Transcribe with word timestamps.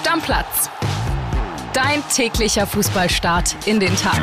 Stammplatz. 0.00 0.70
Dein 1.74 2.02
täglicher 2.08 2.66
Fußballstart 2.66 3.54
in 3.66 3.80
den 3.80 3.94
Tag. 3.96 4.18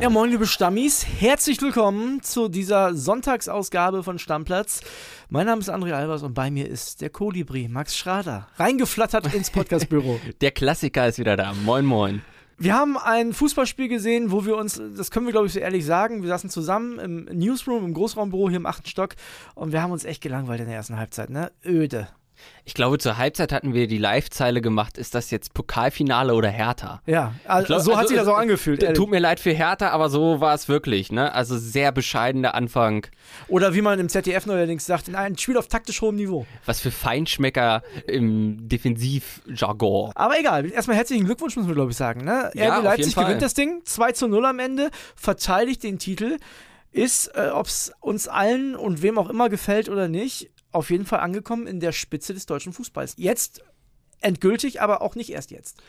Ja, 0.00 0.08
moin, 0.10 0.30
liebe 0.30 0.46
Stammis. 0.46 1.04
Herzlich 1.04 1.60
willkommen 1.60 2.22
zu 2.22 2.48
dieser 2.48 2.94
Sonntagsausgabe 2.94 4.04
von 4.04 4.20
Stammplatz. 4.20 4.82
Mein 5.28 5.46
Name 5.46 5.60
ist 5.60 5.68
André 5.68 5.92
Albers 5.92 6.22
und 6.22 6.34
bei 6.34 6.52
mir 6.52 6.68
ist 6.68 7.00
der 7.00 7.10
Kolibri, 7.10 7.66
Max 7.66 7.96
Schrader, 7.96 8.46
reingeflattert 8.58 9.34
ins 9.34 9.50
Podcastbüro. 9.50 10.20
der 10.40 10.52
Klassiker 10.52 11.08
ist 11.08 11.18
wieder 11.18 11.36
da. 11.36 11.52
Moin, 11.64 11.84
moin. 11.84 12.22
Wir 12.58 12.74
haben 12.74 12.96
ein 12.96 13.32
Fußballspiel 13.32 13.88
gesehen, 13.88 14.30
wo 14.30 14.44
wir 14.44 14.56
uns, 14.56 14.80
das 14.96 15.10
können 15.10 15.26
wir 15.26 15.32
glaube 15.32 15.46
ich 15.46 15.52
so 15.52 15.60
ehrlich 15.60 15.84
sagen, 15.84 16.22
wir 16.22 16.28
saßen 16.28 16.50
zusammen 16.50 16.98
im 16.98 17.24
Newsroom, 17.24 17.84
im 17.84 17.94
Großraumbüro 17.94 18.48
hier 18.48 18.58
im 18.58 18.66
achten 18.66 18.86
Stock 18.86 19.14
und 19.54 19.72
wir 19.72 19.82
haben 19.82 19.92
uns 19.92 20.04
echt 20.04 20.22
gelangweilt 20.22 20.60
in 20.60 20.66
der 20.66 20.76
ersten 20.76 20.98
Halbzeit, 20.98 21.30
ne? 21.30 21.50
Öde. 21.64 22.08
Ich 22.64 22.74
glaube, 22.74 22.98
zur 22.98 23.18
Halbzeit 23.18 23.52
hatten 23.52 23.74
wir 23.74 23.86
die 23.86 23.98
Live-Zeile 23.98 24.60
gemacht, 24.60 24.98
ist 24.98 25.14
das 25.14 25.30
jetzt 25.30 25.54
Pokalfinale 25.54 26.34
oder 26.34 26.48
Hertha? 26.48 27.02
Ja, 27.06 27.34
also, 27.44 27.66
glaub, 27.66 27.80
so 27.80 27.92
hat 27.92 27.98
also, 27.98 28.08
sich 28.08 28.18
das 28.18 28.28
auch 28.28 28.38
angefühlt. 28.38 28.82
Ehrlich. 28.82 28.96
Tut 28.96 29.10
mir 29.10 29.18
leid 29.18 29.40
für 29.40 29.52
Hertha, 29.52 29.90
aber 29.90 30.08
so 30.08 30.40
war 30.40 30.54
es 30.54 30.68
wirklich, 30.68 31.12
ne? 31.12 31.34
Also 31.34 31.58
sehr 31.58 31.92
bescheidener 31.92 32.54
Anfang. 32.54 33.06
Oder 33.48 33.74
wie 33.74 33.82
man 33.82 33.98
im 33.98 34.08
ZDF 34.08 34.46
neuerdings 34.46 34.86
sagt, 34.86 35.14
ein 35.14 35.36
Spiel 35.36 35.56
auf 35.58 35.68
taktisch 35.68 36.00
hohem 36.00 36.16
Niveau. 36.16 36.46
Was 36.64 36.80
für 36.80 36.90
Feinschmecker 36.90 37.82
im 38.06 38.68
Defensivjargon. 38.68 40.12
Aber 40.14 40.38
egal, 40.38 40.70
erstmal 40.70 40.96
herzlichen 40.96 41.26
Glückwunsch, 41.26 41.56
muss 41.56 41.66
man 41.66 41.74
glaube 41.74 41.90
ich 41.90 41.96
sagen, 41.96 42.24
ne? 42.24 42.50
Ja, 42.54 42.78
RB 42.78 42.84
Leipzig 42.84 43.14
gewinnt 43.14 43.42
das 43.42 43.54
Ding, 43.54 43.82
2 43.84 44.12
zu 44.12 44.28
0 44.28 44.46
am 44.46 44.58
Ende, 44.58 44.90
verteidigt 45.16 45.82
den 45.82 45.98
Titel 45.98 46.38
ist, 46.94 47.28
äh, 47.34 47.48
ob 47.52 47.66
es 47.66 47.92
uns 48.00 48.28
allen 48.28 48.76
und 48.76 49.02
wem 49.02 49.18
auch 49.18 49.28
immer 49.28 49.48
gefällt 49.48 49.88
oder 49.88 50.08
nicht, 50.08 50.50
auf 50.74 50.90
jeden 50.90 51.06
Fall 51.06 51.20
angekommen 51.20 51.66
in 51.66 51.80
der 51.80 51.92
Spitze 51.92 52.34
des 52.34 52.46
deutschen 52.46 52.72
Fußballs. 52.72 53.14
Jetzt 53.16 53.62
endgültig, 54.20 54.80
aber 54.80 55.02
auch 55.02 55.14
nicht 55.14 55.30
erst 55.30 55.50
jetzt. 55.50 55.82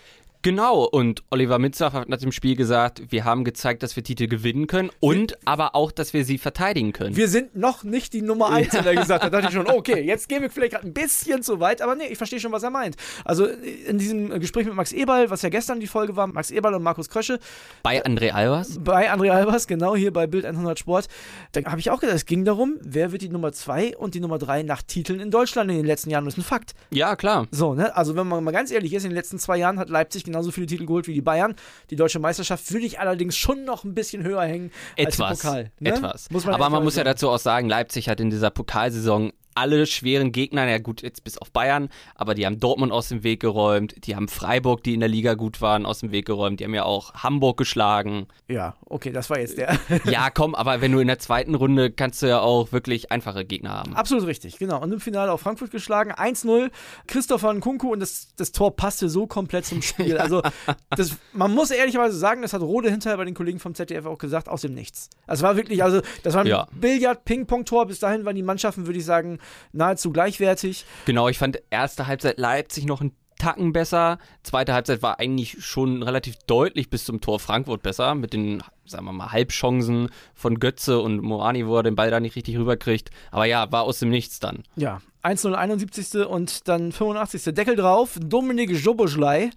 Genau, 0.45 0.83
und 0.83 1.23
Oliver 1.31 1.57
Mitzach 1.57 1.93
hat 1.93 2.07
nach 2.07 2.19
dem 2.19 2.31
Spiel 2.31 2.55
gesagt, 2.55 3.01
wir 3.09 3.25
haben 3.25 3.45
gezeigt, 3.45 3.81
dass 3.81 3.95
wir 3.95 4.03
Titel 4.03 4.27
gewinnen 4.27 4.67
können 4.67 4.91
und 4.99 5.39
aber 5.43 5.73
auch, 5.73 5.91
dass 5.91 6.13
wir 6.13 6.23
sie 6.23 6.37
verteidigen 6.37 6.93
können. 6.93 7.15
Wir 7.15 7.27
sind 7.27 7.55
noch 7.55 7.83
nicht 7.83 8.13
die 8.13 8.21
Nummer 8.21 8.51
eins, 8.51 8.73
hat 8.73 8.85
er 8.85 8.93
gesagt. 8.93 9.23
Da 9.23 9.31
dachte 9.31 9.47
ich 9.47 9.53
schon, 9.55 9.67
okay, 9.71 10.01
jetzt 10.01 10.29
gehen 10.29 10.43
wir 10.43 10.51
vielleicht 10.51 10.73
gerade 10.73 10.85
ein 10.85 10.93
bisschen 10.93 11.41
zu 11.41 11.59
weit, 11.59 11.81
aber 11.81 11.95
nee, 11.95 12.05
ich 12.11 12.19
verstehe 12.19 12.39
schon, 12.39 12.51
was 12.51 12.61
er 12.61 12.69
meint. 12.69 12.95
Also 13.23 13.47
in 13.47 13.97
diesem 13.97 14.39
Gespräch 14.39 14.67
mit 14.67 14.75
Max 14.75 14.91
Eberl, 14.91 15.31
was 15.31 15.41
ja 15.41 15.49
gestern 15.49 15.79
die 15.79 15.87
Folge 15.87 16.15
war, 16.15 16.27
Max 16.27 16.51
Eberl 16.51 16.75
und 16.75 16.83
Markus 16.83 17.09
Krösche. 17.09 17.39
Bei 17.81 18.05
André 18.05 18.29
Albers? 18.29 18.77
Bei 18.83 19.11
André 19.11 19.31
Albers, 19.31 19.65
genau, 19.65 19.95
hier 19.95 20.13
bei 20.13 20.27
Bild 20.27 20.45
100 20.45 20.77
Sport. 20.77 21.07
Da 21.53 21.63
habe 21.63 21.79
ich 21.79 21.89
auch 21.89 22.01
gedacht, 22.01 22.17
es 22.17 22.27
ging 22.27 22.45
darum, 22.45 22.75
wer 22.81 23.11
wird 23.11 23.23
die 23.23 23.29
Nummer 23.29 23.51
zwei 23.51 23.97
und 23.97 24.13
die 24.13 24.19
Nummer 24.19 24.37
drei 24.37 24.61
nach 24.61 24.83
Titeln 24.83 25.21
in 25.21 25.31
Deutschland 25.31 25.71
in 25.71 25.77
den 25.77 25.87
letzten 25.87 26.11
Jahren. 26.11 26.25
Das 26.25 26.35
ist 26.35 26.37
ein 26.37 26.43
Fakt. 26.43 26.75
Ja, 26.91 27.15
klar. 27.15 27.47
So, 27.49 27.73
ne? 27.73 27.97
Also 27.97 28.15
wenn 28.15 28.27
man 28.27 28.43
mal 28.43 28.51
ganz 28.51 28.69
ehrlich 28.69 28.93
ist, 28.93 29.05
in 29.05 29.09
den 29.09 29.15
letzten 29.15 29.39
zwei 29.39 29.57
Jahren 29.57 29.79
hat 29.79 29.89
Leipzig 29.89 30.34
genauso 30.35 30.51
viele 30.51 30.67
Titel 30.67 30.85
geholt 30.85 31.07
wie 31.07 31.13
die 31.13 31.21
Bayern. 31.21 31.55
Die 31.89 31.95
deutsche 31.95 32.19
Meisterschaft 32.19 32.69
würde 32.71 32.85
ich 32.85 32.99
allerdings 32.99 33.37
schon 33.37 33.63
noch 33.63 33.85
ein 33.85 33.95
bisschen 33.95 34.23
höher 34.23 34.43
hängen 34.43 34.71
etwas, 34.97 35.21
als 35.21 35.41
Pokal. 35.41 35.71
Ne? 35.79 35.89
Etwas. 35.91 36.29
Man 36.29 36.53
Aber 36.53 36.69
man 36.69 36.83
muss 36.83 36.97
ja 36.97 37.05
dazu 37.05 37.29
auch 37.29 37.39
sagen, 37.39 37.69
Leipzig 37.69 38.09
hat 38.09 38.19
in 38.19 38.29
dieser 38.29 38.51
Pokalsaison 38.51 39.31
alle 39.55 39.85
schweren 39.85 40.31
Gegner, 40.31 40.67
ja 40.67 40.77
gut, 40.77 41.01
jetzt 41.01 41.23
bis 41.23 41.37
auf 41.37 41.51
Bayern, 41.51 41.89
aber 42.13 42.35
die 42.35 42.45
haben 42.45 42.59
Dortmund 42.59 42.91
aus 42.91 43.09
dem 43.09 43.23
Weg 43.23 43.39
geräumt, 43.39 44.05
die 44.05 44.15
haben 44.15 44.27
Freiburg, 44.27 44.83
die 44.83 44.93
in 44.93 44.99
der 44.99 45.09
Liga 45.09 45.33
gut 45.33 45.61
waren, 45.61 45.85
aus 45.85 45.99
dem 45.99 46.11
Weg 46.11 46.25
geräumt, 46.25 46.59
die 46.59 46.65
haben 46.65 46.73
ja 46.73 46.83
auch 46.83 47.13
Hamburg 47.15 47.57
geschlagen. 47.57 48.27
Ja, 48.47 48.75
okay, 48.85 49.11
das 49.11 49.29
war 49.29 49.39
jetzt 49.39 49.57
der. 49.57 49.79
ja, 50.05 50.29
komm, 50.29 50.55
aber 50.55 50.81
wenn 50.81 50.91
du 50.91 50.99
in 50.99 51.07
der 51.07 51.19
zweiten 51.19 51.55
Runde 51.55 51.89
kannst 51.89 52.21
du 52.21 52.27
ja 52.27 52.41
auch 52.41 52.71
wirklich 52.73 53.11
einfache 53.11 53.45
Gegner 53.45 53.71
haben. 53.71 53.95
Absolut 53.95 54.27
richtig, 54.27 54.59
genau. 54.59 54.81
Und 54.81 54.91
im 54.91 54.99
Finale 54.99 55.31
auch 55.31 55.39
Frankfurt 55.39 55.71
geschlagen, 55.71 56.11
1-0, 56.11 56.69
Christopher 57.07 57.53
Nkunku 57.53 57.91
und 57.93 58.01
das, 58.01 58.35
das 58.35 58.51
Tor 58.51 58.75
passte 58.75 59.09
so 59.09 59.25
komplett 59.25 59.65
zum 59.65 59.81
Spiel. 59.81 60.15
Also, 60.25 60.41
das, 60.89 61.17
man 61.33 61.53
muss 61.53 61.69
ehrlicherweise 61.69 62.17
sagen, 62.17 62.41
das 62.41 62.53
hat 62.53 62.61
Rode 62.61 62.89
hinterher 62.89 63.17
bei 63.17 63.25
den 63.25 63.35
Kollegen 63.35 63.59
vom 63.59 63.75
ZDF 63.75 64.07
auch 64.07 64.17
gesagt, 64.17 64.49
aus 64.49 64.61
dem 64.61 64.73
Nichts. 64.73 65.09
Also 65.27 65.43
war 65.43 65.55
wirklich, 65.55 65.83
also 65.83 66.01
das 66.23 66.33
war 66.33 66.41
ein 66.41 66.47
ja. 66.47 66.67
Billard-Ping-Pong-Tor, 66.71 67.85
bis 67.85 67.99
dahin 67.99 68.25
waren 68.25 68.35
die 68.35 68.41
Mannschaften, 68.41 68.87
würde 68.87 68.97
ich 68.97 69.05
sagen, 69.05 69.37
nahezu 69.71 70.11
gleichwertig. 70.11 70.85
Genau, 71.05 71.27
ich 71.29 71.37
fand 71.37 71.61
erste 71.69 72.07
Halbzeit 72.07 72.37
Leipzig 72.37 72.85
noch 72.85 73.01
ein 73.01 73.11
Tacken 73.37 73.73
besser. 73.73 74.17
Zweite 74.43 74.73
Halbzeit 74.73 75.01
war 75.01 75.19
eigentlich 75.19 75.57
schon 75.63 76.03
relativ 76.03 76.35
deutlich 76.47 76.89
bis 76.89 77.05
zum 77.05 77.19
Tor 77.19 77.39
Frankfurt 77.39 77.83
besser, 77.83 78.15
mit 78.15 78.33
den, 78.33 78.63
sagen 78.85 79.05
wir 79.05 79.11
mal, 79.11 79.31
Halbchancen 79.31 80.09
von 80.33 80.59
Götze 80.59 80.99
und 80.99 81.21
Morani, 81.21 81.67
wo 81.67 81.77
er 81.77 81.83
den 81.83 81.95
Ball 81.95 82.11
da 82.11 82.19
nicht 82.19 82.35
richtig 82.35 82.57
rüberkriegt. 82.57 83.09
Aber 83.31 83.45
ja, 83.45 83.71
war 83.71 83.83
aus 83.83 83.99
dem 83.99 84.09
Nichts 84.09 84.39
dann. 84.39 84.63
Ja, 84.75 85.01
1-0, 85.23 85.53
71. 85.53 86.25
und 86.25 86.67
dann 86.67 86.91
85. 86.91 87.53
Deckel 87.53 87.75
drauf, 87.75 88.17
Dominik 88.21 88.71
Joboschlei. 88.71 89.49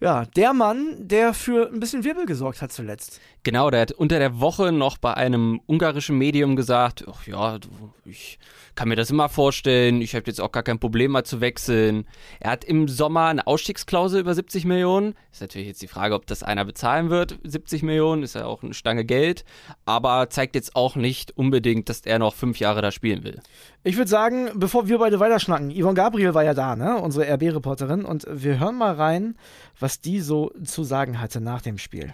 Ja, 0.00 0.24
der 0.36 0.52
Mann, 0.52 0.94
der 0.98 1.34
für 1.34 1.68
ein 1.72 1.80
bisschen 1.80 2.04
Wirbel 2.04 2.24
gesorgt 2.24 2.62
hat 2.62 2.72
zuletzt. 2.72 3.20
Genau, 3.48 3.70
der 3.70 3.80
hat 3.80 3.92
unter 3.92 4.18
der 4.18 4.40
Woche 4.40 4.72
noch 4.72 4.98
bei 4.98 5.14
einem 5.14 5.58
ungarischen 5.64 6.18
Medium 6.18 6.54
gesagt, 6.54 7.06
ach 7.10 7.26
ja, 7.26 7.58
ich 8.04 8.38
kann 8.74 8.90
mir 8.90 8.94
das 8.94 9.10
immer 9.10 9.30
vorstellen, 9.30 10.02
ich 10.02 10.14
habe 10.14 10.24
jetzt 10.26 10.38
auch 10.38 10.52
gar 10.52 10.62
kein 10.62 10.78
Problem 10.78 11.12
mal 11.12 11.24
zu 11.24 11.40
wechseln. 11.40 12.04
Er 12.40 12.50
hat 12.50 12.62
im 12.62 12.88
Sommer 12.88 13.28
eine 13.28 13.46
Ausstiegsklausel 13.46 14.20
über 14.20 14.34
70 14.34 14.66
Millionen. 14.66 15.14
Ist 15.32 15.40
natürlich 15.40 15.66
jetzt 15.66 15.80
die 15.80 15.88
Frage, 15.88 16.14
ob 16.14 16.26
das 16.26 16.42
einer 16.42 16.66
bezahlen 16.66 17.08
wird. 17.08 17.38
70 17.42 17.82
Millionen 17.82 18.22
ist 18.22 18.34
ja 18.34 18.44
auch 18.44 18.62
eine 18.62 18.74
Stange 18.74 19.06
Geld, 19.06 19.46
aber 19.86 20.28
zeigt 20.28 20.54
jetzt 20.54 20.76
auch 20.76 20.94
nicht 20.94 21.34
unbedingt, 21.38 21.88
dass 21.88 22.02
er 22.02 22.18
noch 22.18 22.34
fünf 22.34 22.60
Jahre 22.60 22.82
da 22.82 22.90
spielen 22.90 23.24
will. 23.24 23.40
Ich 23.82 23.96
würde 23.96 24.10
sagen, 24.10 24.50
bevor 24.56 24.88
wir 24.88 24.98
beide 24.98 25.20
weiterschnacken, 25.20 25.70
Yvonne 25.70 25.94
Gabriel 25.94 26.34
war 26.34 26.44
ja 26.44 26.52
da, 26.52 26.76
ne? 26.76 26.98
unsere 26.98 27.32
RB-Reporterin, 27.32 28.04
und 28.04 28.26
wir 28.30 28.60
hören 28.60 28.76
mal 28.76 28.92
rein, 28.92 29.38
was 29.80 30.02
die 30.02 30.20
so 30.20 30.52
zu 30.62 30.84
sagen 30.84 31.18
hatte 31.18 31.40
nach 31.40 31.62
dem 31.62 31.78
Spiel. 31.78 32.12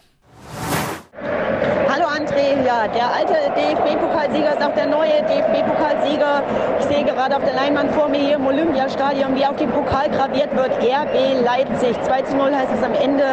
André, 2.14 2.54
ja, 2.64 2.86
der 2.86 3.12
alte 3.12 3.34
DFB-Pokalsieger 3.56 4.52
ist 4.52 4.62
auch 4.64 4.74
der 4.74 4.86
neue 4.86 5.20
DFB-Pokalsieger. 5.24 6.42
Ich 6.78 6.86
sehe 6.86 7.04
gerade 7.04 7.34
auf 7.36 7.42
der 7.42 7.54
Leinwand 7.54 7.92
vor 7.92 8.08
mir 8.08 8.20
hier 8.20 8.36
im 8.36 8.46
Olympiastadion, 8.46 9.34
wie 9.34 9.44
auf 9.44 9.56
dem 9.56 9.70
Pokal 9.70 10.08
graviert 10.10 10.54
wird. 10.54 10.70
RB 10.78 11.42
Leipzig. 11.44 12.00
2 12.02 12.22
zu 12.22 12.36
0 12.36 12.54
heißt 12.54 12.70
es 12.72 12.84
am 12.84 12.94
Ende 12.94 13.24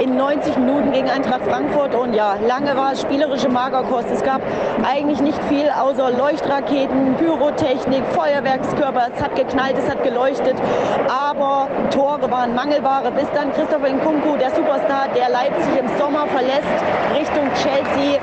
in 0.00 0.16
90 0.16 0.56
Minuten 0.56 0.90
gegen 0.92 1.10
Eintracht 1.10 1.42
Frankfurt. 1.44 1.94
Und 1.94 2.14
ja, 2.14 2.36
lange 2.48 2.74
war 2.76 2.92
es 2.92 3.02
spielerische 3.02 3.50
Magerkost. 3.50 4.08
Es 4.10 4.22
gab 4.22 4.40
eigentlich 4.90 5.20
nicht 5.20 5.38
viel 5.50 5.68
außer 5.68 6.10
Leuchtraketen, 6.10 7.16
Pyrotechnik, 7.16 8.04
Feuerwerkskörper. 8.14 9.08
Es 9.14 9.22
hat 9.22 9.36
geknallt, 9.36 9.76
es 9.76 9.90
hat 9.90 10.02
geleuchtet. 10.02 10.56
Aber 11.08 11.68
Tore 11.90 12.30
waren 12.30 12.54
Mangelware, 12.54 13.10
bis 13.10 13.26
dann 13.34 13.52
Christopher 13.52 13.90
Nkunku, 13.90 14.38
der 14.38 14.50
Superstar, 14.52 15.08
der 15.14 15.28
Leipzig 15.28 15.76
im 15.78 15.88
Sommer 15.98 16.26
verlässt, 16.28 16.64
Richtung 17.14 17.44
Chelsea 17.62 18.18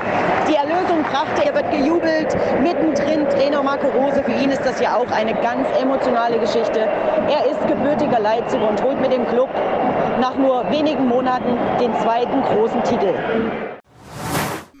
die 0.48 0.54
Erlösung 0.54 1.02
brachte. 1.02 1.44
Er 1.44 1.54
wird 1.54 1.70
gejubelt, 1.70 2.36
mittendrin 2.62 3.28
Trainer 3.28 3.62
Marco 3.62 3.88
Rose. 3.88 4.22
Für 4.24 4.32
ihn 4.32 4.50
ist 4.50 4.62
das 4.64 4.80
ja 4.80 4.96
auch 4.96 5.10
eine 5.10 5.34
ganz 5.34 5.68
emotionale 5.80 6.38
Geschichte. 6.38 6.80
Er 6.80 7.50
ist 7.50 7.66
gebürtiger 7.66 8.18
Leipziger 8.18 8.68
und 8.68 8.82
holt 8.82 9.00
mit 9.00 9.12
dem 9.12 9.26
Club 9.26 9.50
nach 10.20 10.36
nur 10.36 10.70
wenigen 10.70 11.06
Monaten 11.06 11.56
den 11.80 11.94
zweiten 12.00 12.42
großen 12.42 12.82
Titel. 12.84 13.14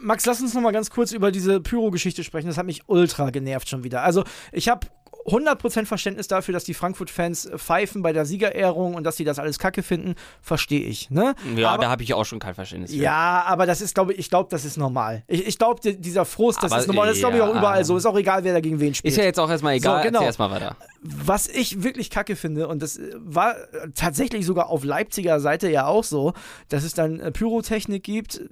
Max, 0.00 0.24
lass 0.26 0.40
uns 0.40 0.54
noch 0.54 0.62
mal 0.62 0.72
ganz 0.72 0.90
kurz 0.90 1.12
über 1.12 1.30
diese 1.32 1.60
Pyro-Geschichte 1.60 2.22
sprechen. 2.22 2.46
Das 2.46 2.56
hat 2.56 2.66
mich 2.66 2.82
ultra 2.86 3.30
genervt 3.30 3.68
schon 3.68 3.84
wieder. 3.84 4.02
Also, 4.02 4.24
ich 4.52 4.68
habe 4.68 4.86
100% 5.28 5.86
Verständnis 5.86 6.28
dafür, 6.28 6.52
dass 6.52 6.64
die 6.64 6.74
Frankfurt-Fans 6.74 7.50
pfeifen 7.56 8.02
bei 8.02 8.12
der 8.12 8.24
Siegerehrung 8.24 8.94
und 8.94 9.04
dass 9.04 9.16
sie 9.16 9.24
das 9.24 9.38
alles 9.38 9.58
kacke 9.58 9.82
finden, 9.82 10.14
verstehe 10.42 10.86
ich. 10.86 11.10
Ne? 11.10 11.34
Ja, 11.56 11.70
aber, 11.70 11.84
da 11.84 11.90
habe 11.90 12.02
ich 12.02 12.14
auch 12.14 12.24
schon 12.24 12.38
kein 12.38 12.54
Verständnis 12.54 12.90
für. 12.92 12.98
Ja, 12.98 13.44
aber 13.46 13.66
das 13.66 13.80
ist, 13.80 13.94
glaube 13.94 14.12
ich, 14.12 14.18
ich 14.18 14.30
glaube, 14.30 14.48
das 14.50 14.64
ist 14.64 14.76
normal. 14.76 15.22
Ich, 15.26 15.46
ich 15.46 15.58
glaube, 15.58 15.80
dieser 15.80 16.24
Frust, 16.24 16.62
das 16.62 16.72
aber, 16.72 16.80
ist 16.80 16.86
normal. 16.86 17.06
Das 17.08 17.16
ist, 17.16 17.22
glaube 17.22 17.36
ich, 17.36 17.42
auch 17.42 17.54
überall 17.54 17.84
so. 17.84 17.96
Ist 17.96 18.06
auch 18.06 18.16
egal, 18.16 18.44
wer 18.44 18.52
da 18.52 18.60
gegen 18.60 18.80
wen 18.80 18.94
spielt. 18.94 19.12
Ist 19.12 19.18
ja 19.18 19.24
jetzt 19.24 19.38
auch 19.38 19.50
erstmal 19.50 19.74
egal. 19.74 20.02
So, 20.02 20.08
genau. 20.08 20.22
erstmal 20.22 20.50
weiter. 20.50 20.76
Was 21.02 21.48
ich 21.48 21.82
wirklich 21.82 22.10
kacke 22.10 22.36
finde, 22.36 22.68
und 22.68 22.82
das 22.82 23.00
war 23.16 23.54
tatsächlich 23.94 24.46
sogar 24.46 24.68
auf 24.68 24.84
Leipziger 24.84 25.40
Seite 25.40 25.70
ja 25.70 25.86
auch 25.86 26.04
so, 26.04 26.32
dass 26.68 26.84
es 26.84 26.94
dann 26.94 27.20
äh, 27.20 27.30
Pyrotechnik 27.30 28.02
gibt, 28.02 28.42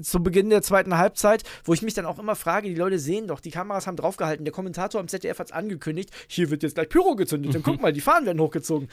zu 0.00 0.22
Beginn 0.22 0.50
der 0.50 0.62
zweiten 0.62 0.96
Halbzeit, 0.96 1.42
wo 1.64 1.74
ich 1.74 1.82
mich 1.82 1.94
dann 1.94 2.06
auch 2.06 2.18
immer 2.18 2.36
frage, 2.36 2.68
die 2.68 2.74
Leute 2.74 2.98
sehen 2.98 3.28
doch, 3.28 3.40
die 3.40 3.50
Kameras 3.50 3.86
haben 3.86 3.96
draufgehalten, 3.96 4.44
der 4.44 4.52
Kommentator 4.52 5.00
am 5.00 5.08
ZDF 5.08 5.38
hat 5.38 5.48
es 5.48 5.52
angekündigt, 5.52 6.10
hier 6.28 6.50
wird 6.50 6.62
jetzt 6.62 6.74
gleich 6.74 6.88
Pyro 6.88 7.16
gezündet 7.16 7.54
und 7.54 7.62
guck 7.62 7.80
mal, 7.80 7.92
die 7.92 8.00
Fahnen 8.00 8.26
werden 8.26 8.40
hochgezogen. 8.40 8.88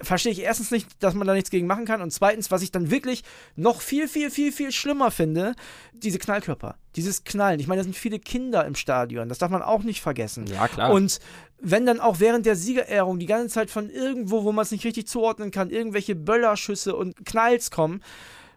Verstehe 0.00 0.30
ich 0.30 0.42
erstens 0.42 0.70
nicht, 0.70 1.02
dass 1.02 1.14
man 1.14 1.26
da 1.26 1.34
nichts 1.34 1.50
gegen 1.50 1.66
machen 1.66 1.84
kann 1.84 2.00
und 2.02 2.12
zweitens, 2.12 2.52
was 2.52 2.62
ich 2.62 2.70
dann 2.70 2.90
wirklich 2.90 3.24
noch 3.56 3.80
viel, 3.80 4.06
viel, 4.06 4.30
viel, 4.30 4.52
viel 4.52 4.70
schlimmer 4.70 5.10
finde, 5.10 5.54
diese 5.92 6.20
Knallkörper, 6.20 6.76
dieses 6.94 7.24
Knallen. 7.24 7.58
Ich 7.58 7.66
meine, 7.66 7.80
da 7.80 7.84
sind 7.84 7.96
viele 7.96 8.20
Kinder 8.20 8.64
im 8.64 8.76
Stadion, 8.76 9.28
das 9.28 9.38
darf 9.38 9.50
man 9.50 9.62
auch 9.62 9.82
nicht 9.82 10.00
vergessen. 10.00 10.46
Ja, 10.46 10.68
klar. 10.68 10.92
Und 10.92 11.18
wenn 11.60 11.84
dann 11.84 11.98
auch 11.98 12.20
während 12.20 12.46
der 12.46 12.54
Siegerehrung 12.54 13.18
die 13.18 13.26
ganze 13.26 13.54
Zeit 13.54 13.70
von 13.70 13.90
irgendwo, 13.90 14.44
wo 14.44 14.52
man 14.52 14.62
es 14.62 14.70
nicht 14.70 14.84
richtig 14.84 15.08
zuordnen 15.08 15.50
kann, 15.50 15.70
irgendwelche 15.70 16.14
Böllerschüsse 16.14 16.94
und 16.94 17.26
Knalls 17.26 17.72
kommen, 17.72 18.00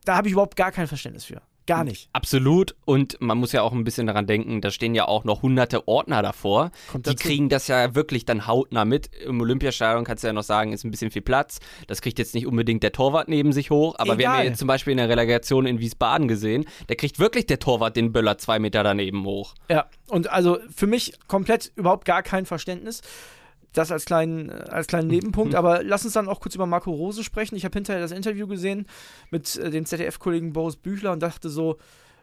da 0.06 0.16
habe 0.16 0.28
ich 0.28 0.34
überhaupt 0.34 0.56
gar 0.56 0.72
kein 0.72 0.88
Verständnis 0.88 1.26
für. 1.26 1.42
Gar 1.68 1.84
nicht. 1.84 2.10
Absolut. 2.14 2.76
Und 2.86 3.18
man 3.22 3.38
muss 3.38 3.52
ja 3.52 3.62
auch 3.62 3.72
ein 3.72 3.84
bisschen 3.84 4.08
daran 4.08 4.26
denken, 4.26 4.62
da 4.62 4.72
stehen 4.72 4.96
ja 4.96 5.08
auch 5.08 5.24
noch 5.24 5.42
hunderte 5.42 5.88
Ordner 5.88 6.22
davor. 6.22 6.72
Kommt 6.92 7.06
die 7.06 7.12
dazu. 7.12 7.24
kriegen 7.28 7.50
das 7.50 7.68
ja 7.68 7.94
wirklich 7.94 8.26
dann 8.26 8.48
hautnah 8.48 8.84
mit. 8.84 9.10
Im 9.16 9.40
Olympiastadion 9.42 10.04
kannst 10.04 10.24
du 10.24 10.28
ja 10.28 10.34
noch 10.34 10.44
sagen, 10.44 10.74
ist 10.74 10.84
ein 10.84 10.92
bisschen 10.92 11.12
viel 11.12 11.22
Platz. 11.22 11.60
Das 11.88 12.02
kriegt 12.02 12.20
jetzt 12.20 12.34
nicht 12.34 12.48
unbedingt 12.48 12.84
der 12.84 12.92
Torwart 12.92 13.28
neben 13.28 13.54
sich 13.54 13.70
hoch. 13.70 13.96
Aber 13.98 14.18
wir 14.18 14.28
haben 14.28 14.34
ja 14.36 14.40
Egal. 14.42 14.46
jetzt 14.46 14.60
zum 14.60 14.68
Beispiel 14.68 14.92
in 14.92 14.98
der 14.98 15.10
Relegation 15.10 15.66
in 15.66 15.80
Wiesbaden 15.80 16.28
gesehen, 16.28 16.66
da 16.88 16.96
kriegt 16.96 17.20
wirklich 17.20 17.46
der 17.46 17.60
Torwart 17.60 17.96
den 17.96 18.12
Böller 18.12 18.38
zwei 18.38 18.60
Meter 18.60 18.84
daneben 18.84 19.24
hoch. 19.26 19.54
Ja, 19.70 19.86
und 20.08 20.30
also 20.32 20.58
für 20.76 20.88
mich 20.88 21.14
komplett 21.28 21.72
überhaupt 21.76 22.06
gar 22.06 22.24
kein 22.24 22.46
Verständnis. 22.46 23.02
Das 23.74 23.92
als 23.92 24.06
kleinen, 24.06 24.50
äh, 24.50 24.66
als 24.70 24.88
kleinen 24.88 25.08
Nebenpunkt. 25.08 25.56
Aber 25.56 25.84
lass 25.84 26.04
uns 26.04 26.14
dann 26.14 26.28
auch 26.28 26.40
kurz 26.40 26.56
über 26.56 26.66
Marco 26.66 26.92
Rose 26.92 27.24
sprechen. 27.24 27.56
Ich 27.56 27.66
habe 27.66 27.74
hinterher 27.74 28.02
das 28.02 28.12
Interview 28.12 28.48
gesehen 28.48 28.86
mit 29.30 29.56
äh, 29.58 29.70
dem 29.70 29.86
ZDF-Kollegen 29.86 30.54
Boris 30.54 30.76
Büchler 30.76 31.12
und 31.12 31.22
dachte 31.22 31.50
so, 31.50 31.78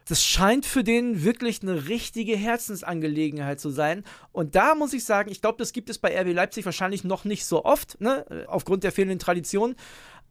das 0.08 0.24
scheint 0.24 0.64
für 0.64 0.82
den 0.82 1.22
wirklich 1.22 1.62
eine 1.62 1.88
richtige 1.88 2.34
Herzensangelegenheit 2.34 3.60
zu 3.60 3.68
sein. 3.68 4.04
Und 4.32 4.54
da 4.54 4.74
muss 4.74 4.94
ich 4.94 5.04
sagen, 5.04 5.30
ich 5.30 5.42
glaube, 5.42 5.58
das 5.58 5.72
gibt 5.72 5.90
es 5.90 5.98
bei 5.98 6.18
RB 6.18 6.32
Leipzig 6.32 6.64
wahrscheinlich 6.64 7.04
noch 7.04 7.24
nicht 7.24 7.44
so 7.44 7.64
oft, 7.64 8.00
ne? 8.00 8.24
aufgrund 8.46 8.84
der 8.84 8.92
fehlenden 8.92 9.18
Tradition. 9.18 9.74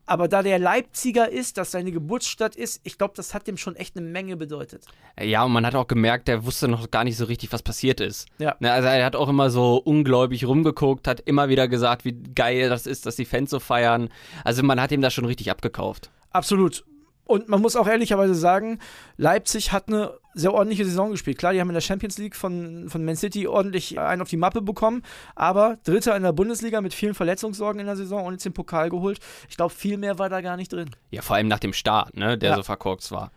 Aber 0.08 0.30
da 0.30 0.42
der 0.42 0.58
Leipziger 0.58 1.30
ist, 1.30 1.58
dass 1.58 1.72
seine 1.72 1.92
Geburtsstadt 1.92 2.56
ist, 2.56 2.80
ich 2.84 2.98
glaube, 2.98 3.14
das 3.18 3.34
hat 3.34 3.46
dem 3.46 3.58
schon 3.58 3.76
echt 3.76 3.98
eine 3.98 4.08
Menge 4.08 4.38
bedeutet. 4.38 4.86
Ja, 5.22 5.44
und 5.44 5.52
man 5.52 5.66
hat 5.66 5.76
auch 5.76 5.88
gemerkt, 5.88 6.30
der 6.30 6.46
wusste 6.46 6.70
noch 6.70 6.90
gar 6.90 7.04
nicht 7.04 7.18
so 7.18 7.26
richtig, 7.26 7.52
was 7.52 7.62
passiert 7.62 8.00
ist. 8.00 8.28
Ja. 8.40 8.56
Ne, 8.60 8.72
also 8.72 8.88
er 8.88 9.06
hat 9.06 9.18
auch 9.18 9.28
immer 9.28 9.50
so 9.50 9.76
ungläubig 9.76 10.46
rumgeguckt, 10.46 11.08
hat 11.08 11.20
immer 11.20 11.50
wieder 11.50 11.68
gesagt, 11.68 12.06
wie 12.06 12.14
geil 12.14 12.70
das 12.70 12.88
ist, 12.88 13.06
dass 13.06 13.18
die 13.18 13.26
Fans 13.26 13.50
so 13.50 13.60
feiern. 13.60 14.08
Also 14.46 14.64
man 14.64 14.80
hat 14.82 14.94
ihm 14.94 15.02
das 15.02 15.14
schon 15.14 15.26
richtig 15.26 15.52
abgekauft. 15.52 16.10
Absolut. 16.32 16.86
Und 17.28 17.50
man 17.50 17.62
muss 17.62 17.76
auch 17.76 17.88
ehrlicherweise 17.88 18.34
sagen, 18.36 18.80
Leipzig 19.18 19.72
hat 19.72 19.88
eine 19.88 20.14
sehr 20.34 20.54
ordentliche 20.54 20.86
Saison 20.86 21.12
gespielt. 21.12 21.38
Klar, 21.38 21.54
die 21.54 21.60
haben 21.60 21.70
in 21.70 21.74
der 21.74 21.82
Champions 21.82 22.18
League 22.18 22.36
von, 22.36 22.90
von 22.90 23.04
Man 23.04 23.16
City 23.16 23.48
ordentlich 23.48 24.00
einen 24.00 24.22
auf 24.22 24.30
die 24.30 24.38
Mappe 24.38 24.62
bekommen, 24.62 25.04
aber 25.36 25.78
Dritter 25.84 26.16
in 26.16 26.24
der 26.24 26.32
Bundesliga 26.34 26.80
mit 26.82 26.94
vielen 26.94 27.14
Verletzungssorgen 27.16 27.80
in 27.80 27.86
der 27.88 27.96
Saison 27.96 28.26
und 28.26 28.34
jetzt 28.34 28.46
den 28.46 28.54
Pokal 28.54 28.90
geholt. 28.90 29.20
Ich 29.50 29.58
glaube, 29.58 29.74
viel 29.74 29.98
mehr 29.98 30.20
war 30.20 30.30
da 30.30 30.42
gar 30.42 30.58
nicht 30.58 30.72
drin. 30.72 30.90
Ja, 31.12 31.22
vor 31.22 31.36
allem 31.36 31.48
nach 31.48 31.60
dem 31.60 31.74
Start, 31.74 32.16
ne, 32.16 32.38
der 32.38 32.52
Ja. 32.52 32.56
so 32.56 32.64
verkorkst 32.64 33.12
war. 33.12 33.32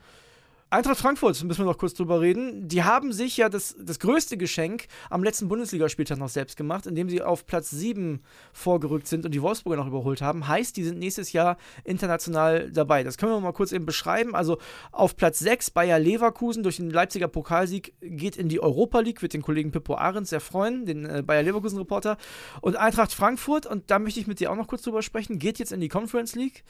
Eintracht 0.72 0.98
Frankfurt, 0.98 1.42
müssen 1.42 1.58
wir 1.58 1.64
noch 1.64 1.78
kurz 1.78 1.94
drüber 1.94 2.20
reden. 2.20 2.68
Die 2.68 2.84
haben 2.84 3.12
sich 3.12 3.36
ja 3.36 3.48
das, 3.48 3.74
das 3.80 3.98
größte 3.98 4.36
Geschenk 4.36 4.86
am 5.08 5.24
letzten 5.24 5.48
Bundesligaspieltag 5.48 6.16
noch 6.16 6.28
selbst 6.28 6.56
gemacht, 6.56 6.86
indem 6.86 7.10
sie 7.10 7.22
auf 7.22 7.44
Platz 7.44 7.70
7 7.70 8.22
vorgerückt 8.52 9.08
sind 9.08 9.24
und 9.24 9.32
die 9.32 9.42
Wolfsburger 9.42 9.78
noch 9.78 9.88
überholt 9.88 10.22
haben. 10.22 10.46
Heißt, 10.46 10.76
die 10.76 10.84
sind 10.84 11.00
nächstes 11.00 11.32
Jahr 11.32 11.56
international 11.82 12.70
dabei. 12.70 13.02
Das 13.02 13.18
können 13.18 13.32
wir 13.32 13.40
mal 13.40 13.50
kurz 13.52 13.72
eben 13.72 13.84
beschreiben. 13.84 14.36
Also 14.36 14.58
auf 14.92 15.16
Platz 15.16 15.40
6 15.40 15.72
Bayer 15.72 15.98
Leverkusen 15.98 16.62
durch 16.62 16.76
den 16.76 16.90
Leipziger 16.90 17.26
Pokalsieg 17.26 17.92
geht 18.00 18.36
in 18.36 18.48
die 18.48 18.62
Europa 18.62 19.00
League, 19.00 19.22
wird 19.22 19.32
den 19.32 19.42
Kollegen 19.42 19.72
Pippo 19.72 19.96
Ahrens 19.96 20.30
sehr 20.30 20.40
freuen, 20.40 20.86
den 20.86 21.04
äh, 21.04 21.24
Bayer 21.26 21.42
Leverkusen 21.42 21.78
Reporter. 21.78 22.16
Und 22.60 22.76
Eintracht 22.76 23.12
Frankfurt, 23.12 23.66
und 23.66 23.90
da 23.90 23.98
möchte 23.98 24.20
ich 24.20 24.28
mit 24.28 24.38
dir 24.38 24.52
auch 24.52 24.56
noch 24.56 24.68
kurz 24.68 24.82
drüber 24.82 25.02
sprechen, 25.02 25.40
geht 25.40 25.58
jetzt 25.58 25.72
in 25.72 25.80
die 25.80 25.88
Conference 25.88 26.36
League. 26.36 26.62